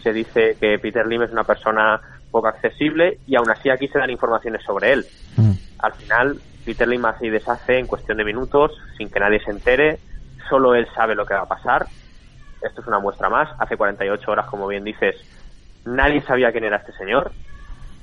[0.00, 3.98] se dice que Peter Lim es una persona poco accesible y aún así aquí se
[3.98, 5.04] dan informaciones sobre él.
[5.80, 9.50] Al final, Peter Lim hace y deshace en cuestión de minutos, sin que nadie se
[9.50, 9.98] entere,
[10.48, 11.86] solo él sabe lo que va a pasar.
[12.62, 13.48] Esto es una muestra más.
[13.58, 15.16] Hace 48 horas, como bien dices,
[15.84, 17.32] nadie sabía quién era este señor.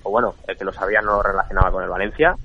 [0.03, 2.35] O bueno, el que lo sabía no lo relacionaba con el Valencia.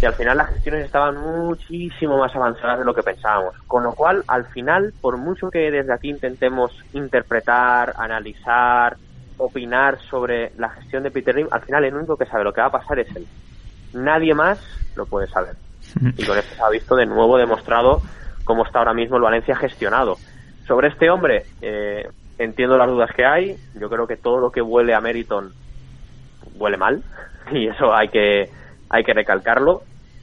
[0.00, 3.54] Y al final las gestiones estaban muchísimo más avanzadas de lo que pensábamos.
[3.66, 8.96] Con lo cual, al final, por mucho que desde aquí intentemos interpretar, analizar,
[9.36, 12.60] opinar sobre la gestión de Peter Lim, al final el único que sabe lo que
[12.60, 13.26] va a pasar es él.
[13.92, 14.58] Nadie más
[14.96, 15.54] lo puede saber.
[16.16, 18.02] Y con esto se ha visto de nuevo demostrado
[18.44, 20.16] cómo está ahora mismo el Valencia gestionado.
[20.66, 22.08] Sobre este hombre, eh,
[22.38, 23.56] entiendo las dudas que hay.
[23.74, 25.52] Yo creo que todo lo que huele a Meriton
[26.54, 27.02] huele mal.
[27.52, 28.48] Y eso hay que,
[28.88, 29.82] hay que recalcarlo.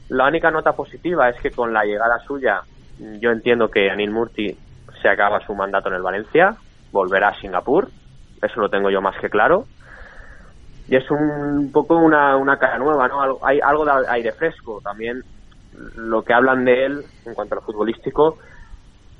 [0.10, 2.64] La única nota positiva es que con la llegada suya,
[2.98, 4.58] yo entiendo que Anil Murti
[5.02, 6.58] se acaba su mandato en el Valencia,
[6.92, 7.90] volverá a Singapur.
[8.42, 9.66] Eso lo tengo yo más que claro.
[10.88, 13.22] y es un poco una, cara nueva, ¿no?
[13.22, 14.80] Algo- Hay algo de aire fresco.
[14.82, 15.22] También
[15.96, 18.38] lo que hablan de él en cuanto a lo futbolístico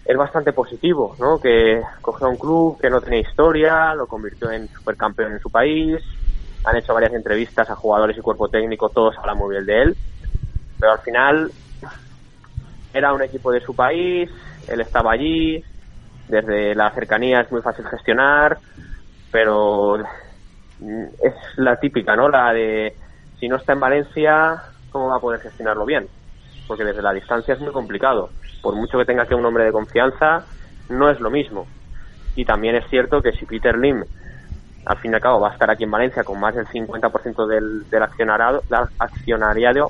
[0.06, 1.40] es bastante positivo, ¿no?
[1.40, 5.50] Que cogió a un club que no tenía historia, lo convirtió en supercampeón en su
[5.50, 6.02] país,
[6.64, 9.98] han hecho varias entrevistas a jugadores y cuerpo técnico, todos hablan muy bien de él,
[10.80, 11.52] pero al final
[12.94, 14.30] era un equipo de su país,
[14.68, 15.64] él estaba allí,
[16.28, 18.58] desde la cercanía es muy fácil gestionar,
[19.32, 22.30] pero es la típica, ¿no?
[22.30, 22.94] La de
[23.40, 26.08] si no está en Valencia, ¿cómo va a poder gestionarlo bien?
[26.68, 28.30] Porque desde la distancia es muy complicado.
[28.62, 30.44] Por mucho que tenga que un hombre de confianza,
[30.90, 31.68] no es lo mismo.
[32.36, 34.04] Y también es cierto que si Peter Lim,
[34.86, 37.48] al fin y al cabo, va a estar aquí en Valencia con más del 50%
[37.48, 39.88] del, del accionariado, del accionariado,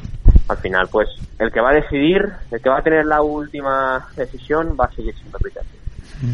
[0.48, 1.08] al final, pues
[1.40, 4.92] el que va a decidir, el que va a tener la última decisión, va a
[4.92, 6.30] seguir siendo Peter Lim.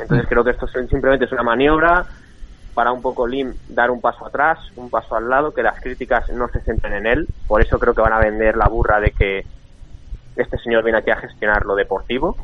[0.00, 2.04] Entonces creo que esto es- simplemente es una maniobra
[2.74, 6.28] para un poco Lim dar un paso atrás, un paso al lado, que las críticas
[6.30, 7.28] no se centren en él.
[7.46, 9.46] Por eso creo que van a vender la burra de que
[10.36, 12.36] este señor viene aquí a gestionar lo deportivo.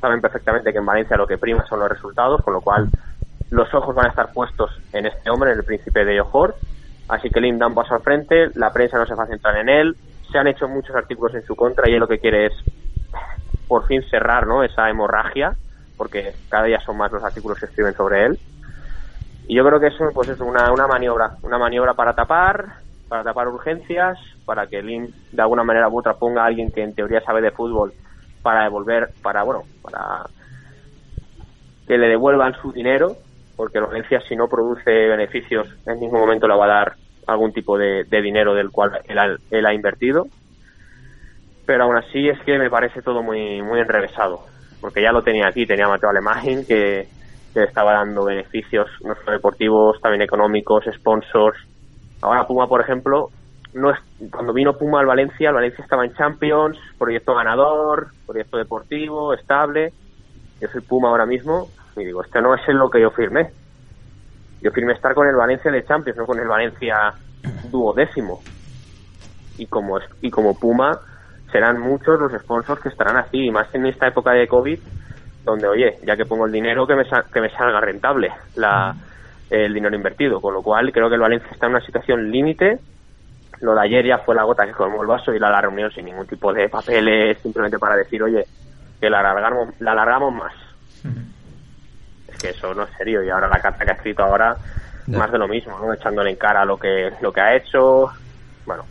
[0.00, 2.88] Saben perfectamente que en Valencia lo que prima son los resultados, con lo cual
[3.50, 6.54] los ojos van a estar puestos en este hombre, en el príncipe de Johor.
[7.08, 9.56] Así que Lim da un paso al frente, la prensa no se va a centrar
[9.56, 9.96] en él.
[10.30, 12.52] Se han hecho muchos artículos en su contra y él lo que quiere es
[13.66, 14.62] por fin cerrar ¿no?
[14.62, 15.56] esa hemorragia,
[15.96, 18.38] porque cada día son más los artículos que escriben sobre él.
[19.46, 22.66] Y yo creo que eso pues es una, una maniobra, una maniobra para tapar,
[23.08, 26.82] para tapar urgencias, para que Lim de alguna manera u otra ponga a alguien que
[26.82, 27.94] en teoría sabe de fútbol
[28.42, 30.26] para devolver, para bueno, para
[31.86, 33.16] que le devuelvan su dinero,
[33.58, 36.96] porque el Valencia si no produce beneficios en ningún momento le va a dar
[37.28, 40.30] algún tipo de, dinero del cual él, ha- él ha invertido.
[41.64, 44.46] Pero aún así es que me parece todo muy muy enrevesado,
[44.80, 47.08] porque ya lo tenía aquí, tenía Mateo Alemán que,
[47.54, 51.58] que estaba dando beneficios no solo deportivos, también económicos, sponsors.
[52.22, 53.32] Ahora Puma, por ejemplo,
[53.74, 53.98] no es,
[54.32, 59.94] cuando vino Puma al Valencia, el Valencia estaba en Champions, proyecto ganador, proyecto deportivo, estable.
[60.60, 63.50] Yo soy Puma ahora mismo y digo, esto no es lo que yo firmé.
[64.60, 67.12] Yo firmé estar con el Valencia de Champions, no con el Valencia
[67.70, 68.40] duodécimo.
[69.56, 70.98] Y como, y como Puma,
[71.50, 74.78] serán muchos los sponsors que estarán así, y más en esta época de COVID,
[75.44, 78.94] donde, oye, ya que pongo el dinero, que me, que me salga rentable la,
[79.50, 80.40] el dinero invertido.
[80.40, 82.78] Con lo cual, creo que el Valencia está en una situación límite.
[83.60, 86.04] Lo de ayer ya fue la gota que colmó el vaso y la reunión sin
[86.04, 88.44] ningún tipo de papeles, simplemente para decir, oye,
[89.00, 90.52] que la alargamos, la alargamos más.
[92.40, 93.22] Que eso no es serio.
[93.22, 94.56] Y ahora la carta que ha escrito ahora,
[95.08, 95.92] más de lo mismo, ¿no?
[95.92, 98.10] Echándole en cara lo que, lo que ha hecho.
[98.66, 98.84] Bueno,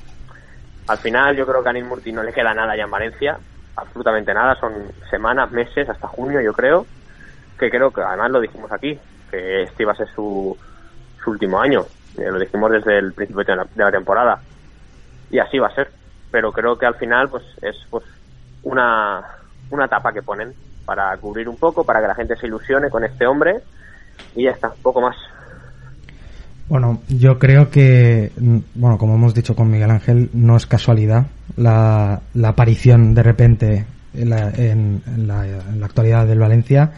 [0.87, 3.37] al final yo creo que a Anil Murti no le queda nada ya en Valencia,
[3.75, 4.73] absolutamente nada, son
[5.09, 6.87] semanas, meses, hasta junio yo creo,
[7.59, 8.97] que creo que además lo dijimos aquí,
[9.29, 10.57] que este iba a ser su,
[11.23, 11.85] su último año,
[12.17, 14.39] Eh, lo dijimos desde el principio de la, de la temporada,
[15.29, 15.91] y así va a ser,
[16.31, 18.03] pero creo que al final pues es pues
[18.63, 19.21] una,
[19.69, 20.53] una tapa que ponen
[20.87, 23.57] para cubrir un poco, para que la gente se ilusione con este hombre,
[24.35, 25.15] y ya está, poco más.
[26.69, 31.25] Bueno, yo creo que, mm, bueno, como hemos dicho con Miguel Ángel, no es casualidad
[31.57, 36.91] la, la aparición de repente en la, en- en la- en la actualidad del Valencia.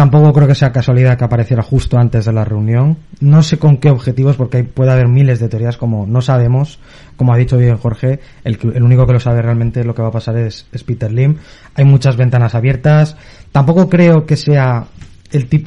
[0.00, 2.96] Tampoco creo que sea casualidad que apareciera justo antes de la reunión.
[3.20, 6.78] No sé con qué objetivos, porque puede haber miles de teorías, como no sabemos,
[7.16, 10.10] como ha dicho bien Jorge, el, único que lo sabe realmente lo que va a
[10.10, 11.36] pasar es, Peter Lim.
[11.74, 13.14] Hay muchas ventanas abiertas.
[13.52, 14.86] Tampoco creo que sea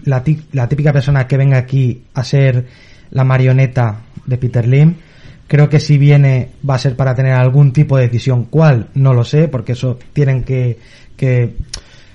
[0.06, 2.66] la, típica persona que venga aquí a ser
[3.12, 4.96] la marioneta de Peter Lim.
[5.46, 8.46] Creo que si viene va a ser para tener algún tipo de decisión.
[8.46, 8.88] ¿Cuál?
[8.96, 10.80] No lo sé, porque eso tienen que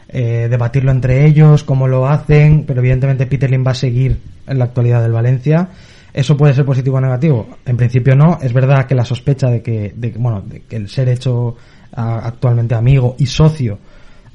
[0.09, 4.59] eh, debatirlo entre ellos, cómo lo hacen, pero evidentemente Peter Lim va a seguir en
[4.59, 5.68] la actualidad del Valencia.
[6.14, 7.49] ¿Eso puede ser positivo o negativo?
[7.66, 8.38] En principio no.
[8.40, 11.57] Es verdad que la sospecha de que, de, bueno, de que el ser hecho
[11.92, 13.79] actualmente amigo y socio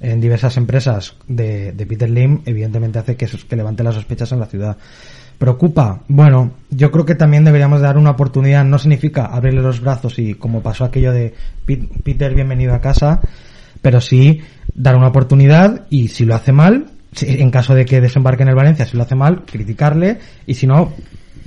[0.02, 4.40] en diversas empresas de, de Peter Lim, evidentemente hace que, que levante las sospechas en
[4.40, 4.78] la ciudad.
[5.38, 6.02] ¿Preocupa?
[6.08, 8.64] Bueno, yo creo que también deberíamos dar una oportunidad.
[8.66, 11.34] No significa abrirle los brazos y como pasó aquello de
[11.66, 13.20] "Pi- Peter, bienvenido a casa,
[13.82, 14.42] pero sí
[14.76, 16.88] dar una oportunidad y si lo hace mal,
[17.22, 20.68] en caso de que desembarque en el Valencia, si lo hace mal, criticarle y si
[20.68, 20.94] no,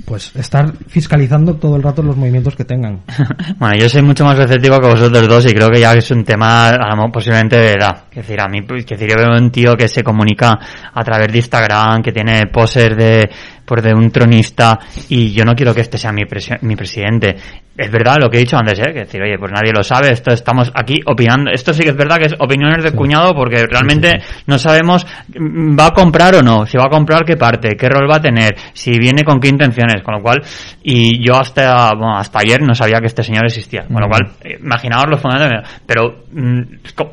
[0.07, 3.01] pues estar fiscalizando todo el rato los movimientos que tengan.
[3.59, 6.23] Bueno, yo soy mucho más receptivo que vosotros dos y creo que ya es un
[6.23, 6.77] tema,
[7.11, 8.03] posiblemente de edad.
[8.11, 10.59] Es decir, a mí, pues, decir, yo veo un tío que se comunica
[10.93, 13.29] a través de Instagram, que tiene poses de,
[13.67, 17.35] por de un tronista y yo no quiero que este sea mi, presi- mi presidente.
[17.77, 18.91] Es verdad lo que he dicho antes, ¿eh?
[18.91, 21.51] que decir, oye, pues nadie lo sabe, esto estamos aquí opinando.
[21.51, 24.13] Esto sí que es verdad que es opiniones de cuñado porque realmente
[24.47, 25.05] no sabemos
[25.37, 28.15] mm, va a comprar o no, si va a comprar qué parte, qué rol va
[28.15, 30.41] a tener, si viene con qué intenciones, con lo cual,
[30.81, 34.09] y yo hasta, bueno, hasta ayer no sabía que este señor existía, con lo Mm.
[34.09, 36.61] cual, eh, imaginaos los fundamentos, pero mm,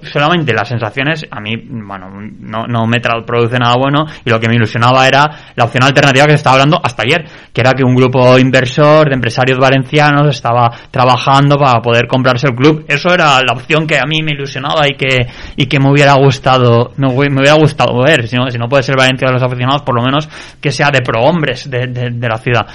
[0.03, 2.09] solamente las sensaciones a mí, bueno,
[2.40, 5.83] no, no me tra- produce nada bueno y lo que me ilusionaba era la opción
[5.85, 10.28] alternativa que estaba hablando hasta ayer, que era que un grupo inversor de empresarios valencianos
[10.28, 12.85] estaba trabajando para poder comprarse el club.
[12.87, 15.26] Eso era la opción que a mí me ilusionaba y que,
[15.57, 18.28] y que me hubiera gustado, me, me hubiera gustado ver.
[18.28, 20.28] Si no, puede ser Valencia de los aficionados, por lo menos
[20.61, 22.66] que sea de pro hombres de, de- de la ciudad.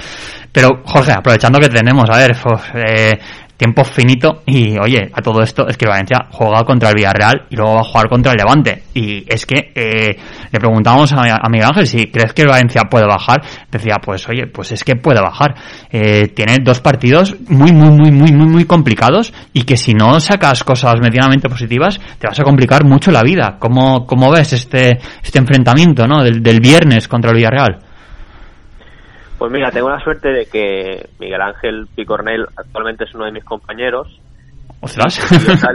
[0.52, 3.20] Pero, Jorge, aprovechando que tenemos, a ver, pues, eh,
[3.60, 7.58] tiempo finito y oye, a todo esto es que Valencia juega contra el Villarreal y
[7.58, 10.16] luego va a jugar contra el Levante y es que eh,
[10.50, 14.28] le preguntábamos a, a Miguel Ángel si crees que el Valencia puede bajar, decía pues
[14.30, 15.54] oye, pues es que puede bajar,
[15.92, 20.20] Eh, tiene dos partidos muy muy muy muy muy muy complicados y que si no
[20.20, 25.00] sacas cosas medianamente positivas te vas a complicar mucho la vida, ¿cómo, cómo ves este,
[25.22, 26.24] este enfrentamiento ¿no?
[26.24, 27.89] del, del viernes contra el Villarreal?
[29.40, 33.46] Pues mira, tengo la suerte de que Miguel Ángel Picornel actualmente es uno de mis
[33.46, 34.20] compañeros
[34.82, 35.18] Ostras.
[35.32, 35.70] y, os ha,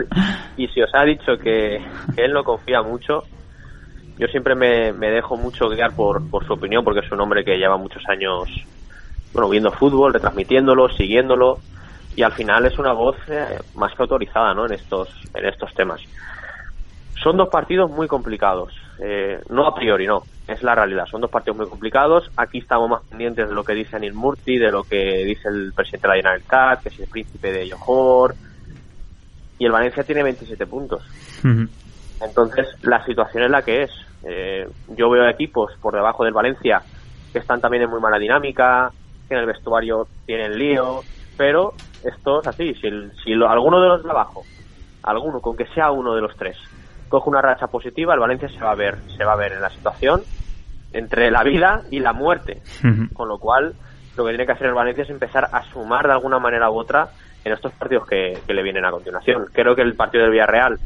[0.59, 1.79] y si os ha dicho que,
[2.15, 3.25] que él no confía mucho,
[4.19, 7.43] yo siempre me, me dejo mucho guiar por, por su opinión, porque es un hombre
[7.43, 8.49] que lleva muchos años
[9.33, 11.59] bueno, viendo fútbol, retransmitiéndolo, siguiéndolo,
[12.15, 14.67] y al final es una voz eh, más que autorizada ¿no?
[14.67, 16.01] en, estos, en estos temas.
[17.23, 21.07] Son dos partidos muy complicados, eh, no a priori, no, es la realidad.
[21.11, 22.31] Son dos partidos muy complicados.
[22.37, 25.73] Aquí estamos más pendientes de lo que dice Anil Murti, de lo que dice el
[25.75, 28.37] presidente de la Generalitat, que es el príncipe de Johor.
[29.59, 31.03] Y el Valencia tiene 27 puntos.
[32.21, 33.91] Entonces, la situación es la que es.
[34.23, 36.83] Eh, yo veo equipos por debajo del Valencia
[37.33, 38.93] que están también en muy mala dinámica,
[39.29, 41.05] que en el vestuario tienen lío,
[41.37, 42.75] pero esto es así.
[42.75, 44.47] Si, el- si lo- alguno de los de abajo,
[45.03, 46.57] alguno, con que sea uno de los tres,
[47.15, 49.61] coge una racha positiva, el Valencia se va a ver, se va a ver en
[49.61, 50.23] la situación
[50.93, 52.61] entre la vida y la muerte.
[53.15, 53.75] Con lo cual,
[54.17, 56.79] lo que tiene que hacer el Valencia es empezar a sumar de alguna manera u
[56.79, 57.09] otra
[57.45, 59.47] en estos partidos que, que le vienen a continuación.
[59.53, 60.79] Creo que el partido del Villarreal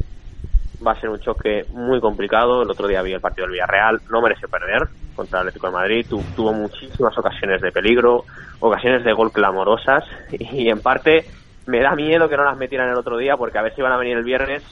[0.86, 2.62] va a ser un choque muy complicado.
[2.62, 5.72] El otro día vi el partido del Villarreal, no merece perder contra el Atlético de
[5.72, 6.06] Madrid.
[6.08, 8.24] Tu- tuvo muchísimas ocasiones de peligro,
[8.60, 11.24] ocasiones de gol clamorosas y en parte
[11.66, 13.92] me da miedo que no las metieran el otro día porque a ver si van
[13.92, 14.62] a venir el viernes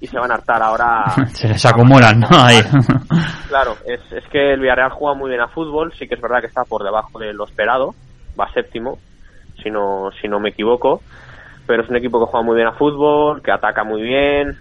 [0.00, 1.04] y se van a hartar ahora.
[1.32, 2.28] Se les acumulan, ¿no?
[2.30, 2.60] Ahí.
[3.48, 6.40] Claro, es, es que el Villarreal juega muy bien a fútbol, sí que es verdad
[6.40, 7.94] que está por debajo de lo esperado,
[8.38, 8.98] va séptimo,
[9.62, 11.00] si no, si no me equivoco,
[11.64, 14.58] pero es un equipo que juega muy bien a fútbol, que ataca muy bien,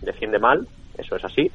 [0.00, 0.66] defiende mal,
[0.96, 1.52] eso es así,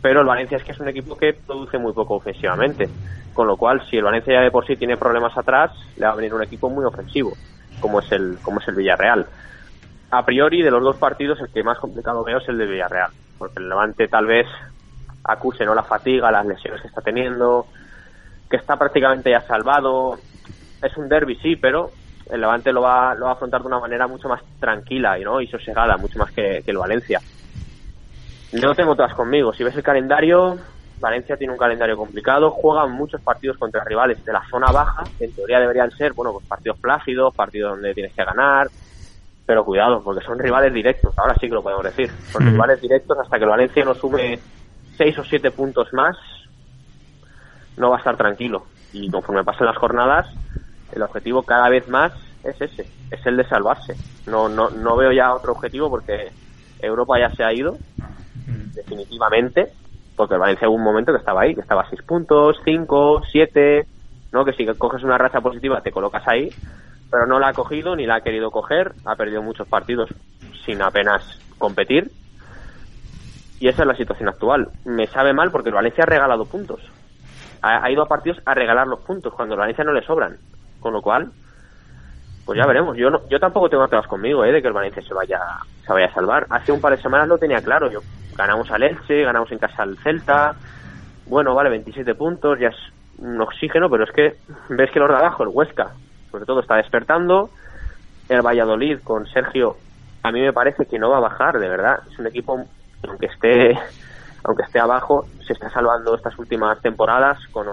[0.00, 2.88] pero el Valencia es que es un equipo que produce muy poco ofensivamente,
[3.34, 6.12] con lo cual si el Valencia ya de por sí tiene problemas atrás, le va
[6.12, 7.32] a venir un equipo muy ofensivo,
[7.80, 9.26] como es el, como es el Villarreal.
[10.12, 13.10] A priori, de los dos partidos, el que más complicado veo es el de Villarreal,
[13.38, 14.46] porque el Levante tal vez
[15.24, 17.64] acuse no la fatiga, las lesiones que está teniendo,
[18.50, 20.18] que está prácticamente ya salvado.
[20.82, 21.92] Es un derby, sí, pero
[22.30, 25.24] el Levante lo va, lo va a afrontar de una manera mucho más tranquila y
[25.24, 27.18] no y sosegada, mucho más que, el Valencia.
[28.52, 29.54] No tengo todas conmigo.
[29.54, 30.58] Si ves el calendario,
[31.00, 35.24] Valencia tiene un calendario complicado, juega muchos partidos contra rivales de la zona baja, que
[35.24, 38.68] en teoría deberían ser, bueno, pues partidos plácidos, partidos donde tienes que ganar,
[39.46, 42.10] pero cuidado, porque son rivales directos, ahora sí que lo podemos decir.
[42.30, 44.38] Son rivales directos hasta que el Valencia no sume
[44.96, 46.16] seis o siete puntos más,
[47.76, 48.64] no va a estar tranquilo.
[48.92, 50.28] Y conforme pasen las jornadas,
[50.92, 52.12] el objetivo cada vez más
[52.44, 53.96] es ese, es el de salvarse.
[54.26, 56.30] No, no, no veo ya otro objetivo porque
[56.80, 57.78] Europa ya se ha ido,
[58.74, 59.72] definitivamente,
[60.16, 63.22] porque el Valencia hubo un momento que estaba ahí, que estaba a 6 puntos, 5,
[63.30, 63.86] 7,
[64.32, 64.44] ¿no?
[64.44, 66.50] que si coges una racha positiva te colocas ahí,
[67.12, 70.08] pero no la ha cogido ni la ha querido coger, ha perdido muchos partidos
[70.64, 72.10] sin apenas competir,
[73.60, 74.70] y esa es la situación actual.
[74.86, 76.80] Me sabe mal porque el Valencia ha regalado puntos.
[77.60, 80.36] Ha, ido a partidos a regalar los puntos cuando el Valencia no le sobran.
[80.80, 81.30] Con lo cual,
[82.44, 82.96] pues ya veremos.
[82.96, 84.50] Yo no, yo tampoco tengo todas conmigo, ¿eh?
[84.50, 85.38] De que el Valencia se vaya,
[85.86, 86.46] se vaya a salvar.
[86.50, 87.88] Hace un par de semanas lo tenía claro.
[87.88, 88.00] Yo
[88.36, 90.56] ganamos al Elche, ganamos en casa al Celta.
[91.26, 92.76] Bueno, vale, 27 puntos, ya es
[93.18, 94.32] un oxígeno, pero es que
[94.70, 95.92] ves que los de abajo, el Huesca,
[96.32, 97.50] sobre todo está despertando.
[98.28, 99.76] El Valladolid con Sergio,
[100.24, 102.00] a mí me parece que no va a bajar, de verdad.
[102.10, 102.64] Es un equipo,
[103.06, 103.78] aunque esté
[104.44, 107.66] aunque esté abajo, se está salvando estas últimas temporadas con,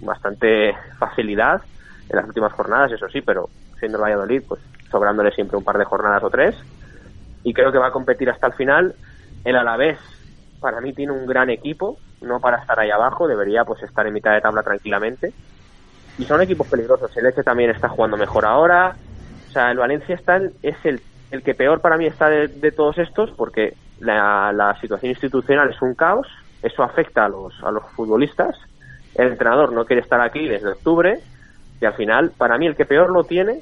[0.00, 1.62] bastante facilidad
[2.08, 5.78] en las últimas jornadas, eso sí, pero siendo el Valladolid, pues sobrándole siempre un par
[5.78, 6.54] de jornadas o tres.
[7.42, 8.94] Y creo que va a competir hasta el final.
[9.44, 9.98] El Alavés,
[10.60, 14.14] para mí, tiene un gran equipo, no para estar ahí abajo, debería pues estar en
[14.14, 15.32] mitad de tabla tranquilamente.
[16.18, 17.14] Y son equipos peligrosos.
[17.16, 18.96] El Elche también está jugando mejor ahora.
[19.48, 21.00] O sea, el Valencia está en- es el,
[21.30, 25.70] el que peor para mí está de, de todos estos porque la, la situación institucional
[25.70, 26.26] es un caos.
[26.62, 28.56] Eso afecta a los, a los futbolistas.
[29.14, 31.20] El entrenador no quiere estar aquí desde octubre
[31.80, 33.60] y al final, para mí, el que peor lo tiene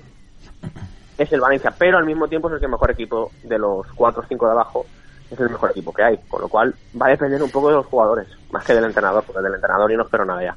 [1.19, 4.23] es el Valencia, pero al mismo tiempo es el que mejor equipo de los 4
[4.23, 4.85] o 5 de abajo
[5.31, 7.77] es el mejor equipo que hay, con lo cual va a depender un poco de
[7.77, 10.55] los jugadores, más que del entrenador, porque del entrenador yo no espero nada ya.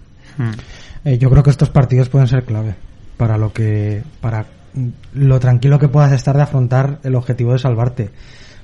[1.06, 2.76] Eh, yo creo que estos partidos pueden ser clave
[3.18, 4.46] para lo que para
[5.14, 8.10] lo tranquilo que puedas estar de afrontar el objetivo de salvarte.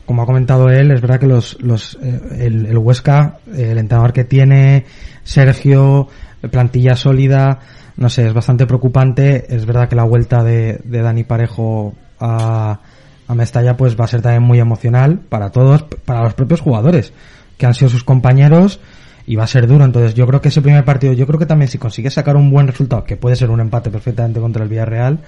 [0.05, 3.77] Como ha comentado él, es verdad que los, los eh, el, el Huesca, eh, el
[3.77, 4.85] entrenador que tiene,
[5.23, 6.09] Sergio,
[6.41, 7.59] eh, plantilla sólida,
[7.95, 9.45] no sé, es bastante preocupante.
[9.55, 12.79] Es verdad que la vuelta de, de Dani Parejo a,
[13.27, 17.13] a Mestalla pues va a ser también muy emocional para todos, para los propios jugadores,
[17.57, 18.81] que han sido sus compañeros
[19.25, 19.85] y va a ser duro.
[19.85, 22.49] Entonces yo creo que ese primer partido, yo creo que también si consigues sacar un
[22.51, 25.19] buen resultado, que puede ser un empate perfectamente contra el Villarreal,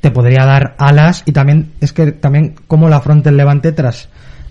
[0.00, 4.08] te podría dar alas y también es que también cómo la afronta el Levante tras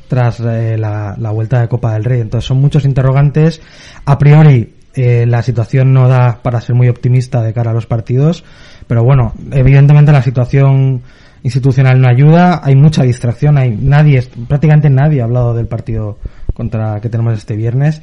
[0.08, 2.22] tras eh, la, la vuelta de Copa del Rey.
[2.22, 3.62] Entonces son muchos interrogantes.
[4.06, 7.86] A priori eh, la situación no da para ser muy optimista de cara a los
[7.86, 8.44] partidos,
[8.88, 11.04] pero bueno, evidentemente la situación
[11.44, 16.18] institucional no ayuda, hay mucha distracción, hay nadie, prácticamente nadie ha hablado del partido
[16.56, 18.02] contra que tenemos este viernes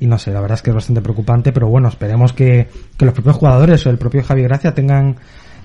[0.00, 2.68] y no sé, la verdad es que es bastante preocupante, pero bueno, esperemos que,
[2.98, 5.16] que los propios jugadores o el propio Javi Gracia tengan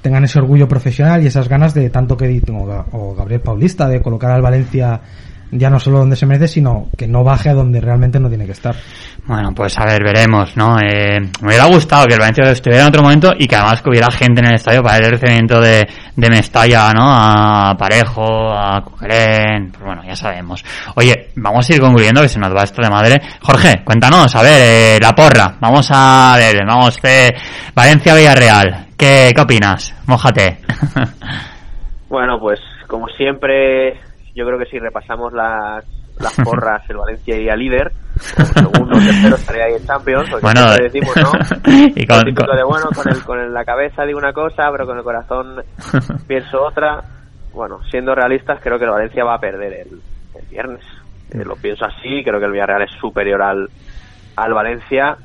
[0.02, 3.88] tengan ese orgullo profesional y esas ganas de tanto que o, Ga- o Gabriel Paulista
[3.88, 5.00] de colocar al Valencia
[5.52, 8.46] ya no solo donde se merece, sino que no baje a donde realmente no tiene
[8.46, 8.74] que estar.
[9.28, 10.78] Bueno, pues a ver, veremos, ¿no?
[10.80, 13.90] Eh, me hubiera gustado que el Valencia estuviera en otro momento y que además que
[13.90, 17.04] hubiera gente en el estadio para el recibimiento de, de Mestalla, ¿no?
[17.06, 20.64] A Parejo, a Coquelén, pues bueno, ya sabemos.
[20.96, 23.18] Oye, vamos a ir concluyendo que se nos va esto de madre.
[23.42, 25.58] Jorge, cuéntanos, a ver, eh, la porra.
[25.60, 27.34] Vamos a ver, vamos de
[27.76, 28.88] Valencia-Villarreal.
[28.98, 29.94] ¿Qué, ¿Qué opinas?
[30.08, 30.60] Mójate.
[32.10, 33.94] Bueno, pues como siempre,
[34.36, 35.86] yo creo que si repasamos las,
[36.20, 40.90] las porras, el Valencia iría líder, segundo tercero estaría ahí en Champions, porque Bueno, siempre
[40.90, 41.32] decimos, ¿no?
[41.96, 44.98] y con- con- de bueno, con, el, con la cabeza digo una cosa, pero con
[44.98, 45.64] el corazón
[46.28, 47.02] pienso otra.
[47.54, 50.02] Bueno, siendo realistas, creo que el Valencia va a perder el,
[50.36, 50.84] el viernes.
[51.32, 53.70] Eh, lo pienso así, creo que el Villarreal es superior al,
[54.36, 55.18] al Valencia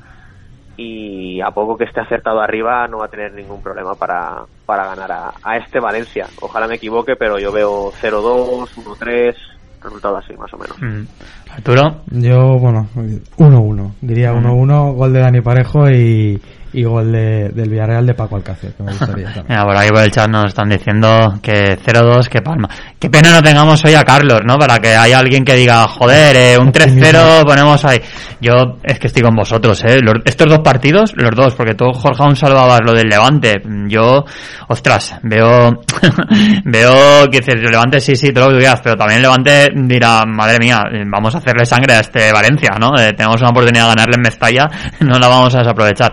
[0.77, 4.85] y a poco que esté acertado arriba no va a tener ningún problema para, para
[4.85, 6.27] ganar a, a este Valencia.
[6.39, 9.35] Ojalá me equivoque, pero yo veo 0-2, 1-3,
[9.81, 10.77] resultado así más o menos.
[10.79, 11.07] Mm.
[11.51, 12.01] Arturo.
[12.11, 13.93] Yo, bueno, 1-1.
[14.01, 16.39] Diría 1-1, gol de Dani Parejo y,
[16.77, 19.45] y gol de, del Villarreal de Paco Alcácer, que me gustaría también.
[19.49, 22.69] Mira, por ahí por el chat nos están diciendo que 0-2, que palma.
[22.99, 24.57] Qué pena no tengamos hoy a Carlos, ¿no?
[24.59, 27.99] Para que haya alguien que diga, joder, eh, un 3-0 ponemos ahí.
[28.39, 28.53] Yo
[28.83, 29.99] es que estoy con vosotros, ¿eh?
[30.03, 33.55] Los- estos dos partidos, los dos, porque tú, Jorge, aún salvabas lo del Levante.
[33.87, 34.23] Yo,
[34.67, 35.81] ostras, veo,
[36.65, 40.23] veo que el Levante sí, sí, todo lo que digas, pero también el Levante dirá,
[40.27, 42.97] madre mía, vamos a hacerle sangre a este Valencia, ¿no?
[42.99, 44.67] Eh, tenemos una oportunidad de ganarle en Mestalla,
[44.99, 46.11] no la vamos a desaprovechar.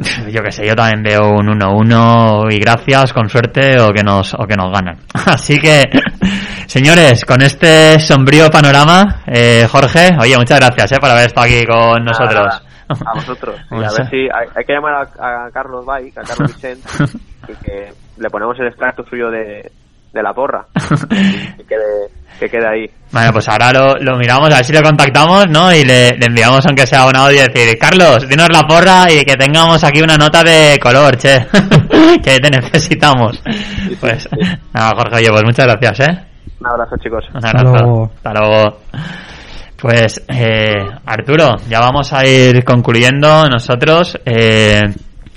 [0.30, 4.32] Yo que sé, yo también veo un 1-1 y gracias, con suerte, o que nos,
[4.32, 4.96] o que nos ganan.
[5.12, 5.90] Así que,
[6.66, 11.64] señores, con este sombrío panorama, eh, Jorge, oye, muchas gracias, eh, por haber estado aquí
[11.66, 12.34] con nosotros.
[12.34, 13.10] Nada, nada.
[13.12, 13.56] A vosotros.
[13.70, 16.88] Y a ver si hay, hay que llamar a, a Carlos Bay, a Carlos Vicente,
[17.46, 19.70] y que le ponemos el extracto suyo de,
[20.12, 20.66] de la porra.
[20.74, 22.08] que, quede,
[22.38, 22.90] que quede ahí.
[23.12, 25.72] Bueno, pues ahora lo, lo miramos, a ver si lo contactamos, ¿no?
[25.74, 29.24] Y le, le enviamos aunque sea un audio y decir, Carlos, dinos la porra y
[29.24, 31.46] que tengamos aquí una nota de color, che,
[32.22, 33.42] que te necesitamos.
[34.00, 34.28] Pues,
[34.72, 36.18] nada, Jorge, oye, pues muchas gracias, ¿eh?
[36.60, 37.24] Un abrazo, chicos.
[37.30, 37.84] Un Hasta abrazo.
[37.84, 38.10] luego.
[38.16, 38.78] Hasta luego.
[39.76, 44.18] Pues, eh, Arturo, ya vamos a ir concluyendo nosotros.
[44.26, 44.82] Eh,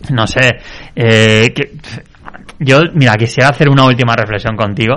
[0.09, 0.49] no sé,
[0.95, 1.71] eh, que-
[2.63, 4.95] yo, mira, quisiera hacer una última reflexión contigo.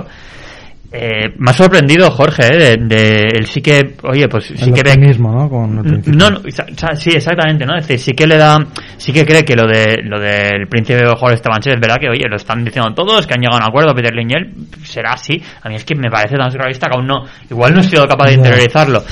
[0.89, 4.73] Eh, me ha sorprendido Jorge, eh, de, de- él sí que, oye, pues sí el
[4.73, 5.49] que ve optimismo, ¿no?
[5.49, 6.17] Con el principio.
[6.17, 7.75] no, no, o sea, sí, exactamente, ¿no?
[7.75, 8.57] Es decir, sí que le da,
[8.95, 12.07] sí que cree que lo de lo del príncipe de Juárez Esteban es verdad que,
[12.07, 14.53] oye, lo están diciendo todos, que han llegado a un acuerdo, Peter Lingel,
[14.85, 15.43] será así.
[15.61, 18.07] A mí es que me parece tan surrealista que aún no, igual no he sido
[18.07, 19.03] capaz de interiorizarlo.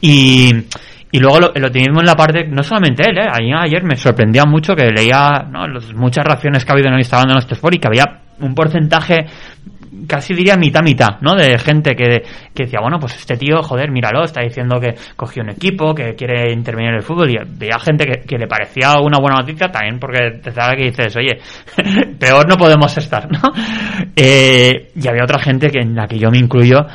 [0.00, 0.50] Y,
[1.10, 3.28] y luego lo- el optimismo en la parte, no solamente él, ¿eh?
[3.32, 5.46] Ayer, ayer me sorprendía mucho que leía
[5.94, 8.04] muchas reacciones que ha habido en el Instagram de nuestro Sport y que había
[8.40, 9.26] un porcentaje
[10.06, 11.34] casi diría mitad mitad, ¿no?
[11.34, 12.22] De gente que,
[12.54, 16.14] que decía, bueno, pues este tío, joder, míralo, está diciendo que cogió un equipo, que
[16.14, 19.98] quiere intervenir en el fútbol, y veía gente que, le parecía una buena noticia también
[19.98, 21.38] porque te sabes que dices, oye,
[22.18, 23.40] peor no podemos estar, ¿no?
[24.14, 26.86] Eh, y había otra gente que en la que yo me incluyo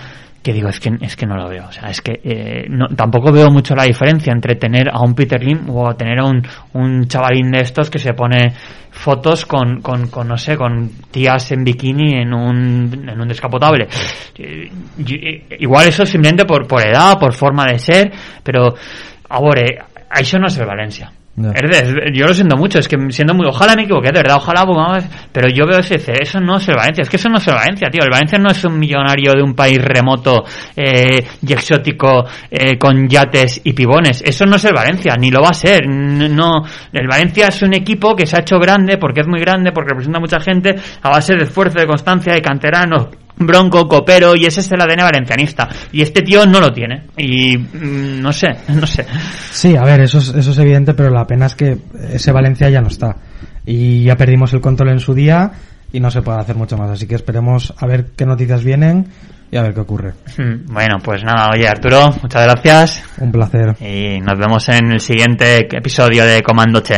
[0.43, 1.65] que digo, es que, es que no lo veo.
[1.67, 5.15] O sea, es que eh, no, tampoco veo mucho la diferencia entre tener a un
[5.15, 8.53] Peter Lim o tener a un, un chavalín de estos que se pone
[8.91, 13.87] fotos con, con, con, no sé, con tías en bikini en un, en un descapotable.
[14.37, 14.69] Eh,
[15.59, 18.11] Igual eso simplemente por, por edad, por forma de ser,
[18.43, 18.75] pero,
[19.29, 19.87] ahora,
[20.19, 21.11] eso no es el Valencia.
[21.35, 25.09] Yo lo siento mucho, es que siendo muy, ojalá me equivoqué, de verdad, ojalá, pues,
[25.31, 27.55] pero yo veo ese, eso no es el Valencia, es que eso no es el
[27.55, 30.43] Valencia, tío, el Valencia no es un millonario de un país remoto
[30.75, 35.41] eh, y exótico eh, con yates y pibones, eso no es el Valencia, ni lo
[35.41, 36.61] va a ser, no,
[36.91, 39.89] el Valencia es un equipo que se ha hecho grande, porque es muy grande, porque
[39.89, 43.07] representa a mucha gente, a base de esfuerzo, de constancia, de canteranos,
[43.37, 47.57] bronco, copero, y ese es el ADN valencianista, y este tío no lo tiene, y
[47.57, 49.05] mm, no sé, no sé.
[49.51, 51.77] Sí, a ver, eso es, eso es evidente, pero la pena es que
[52.11, 53.15] ese Valencia ya no está.
[53.65, 55.51] Y ya perdimos el control en su día
[55.91, 56.89] y no se puede hacer mucho más.
[56.89, 59.07] Así que esperemos a ver qué noticias vienen
[59.51, 60.13] y a ver qué ocurre.
[60.37, 63.75] Mm, Bueno, pues nada, oye Arturo, muchas gracias Un placer.
[63.79, 66.97] y nos vemos en el siguiente episodio de Comando Che.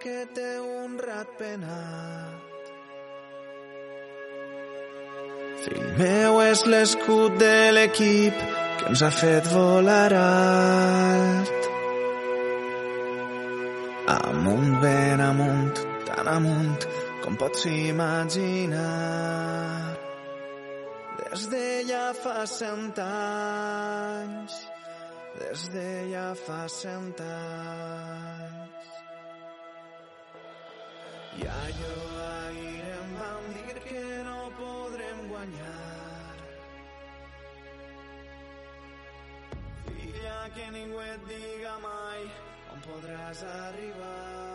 [0.00, 2.68] Que té un rat penat.
[5.64, 8.36] Fill meu és l'escut de l'equip
[8.80, 11.68] que ens ha fet volar alt.
[14.14, 16.88] Amunt, ben amunt, tan amunt
[17.24, 18.80] com pots imaginar.
[21.20, 24.56] Des de ja fa cent anys,
[25.42, 28.59] des de ja fa cent anys.
[31.38, 36.36] I allò ahir em van dir que no podrem guanyar.
[39.86, 42.30] Filla, que ningú et diga mai
[42.74, 44.49] on podràs arribar.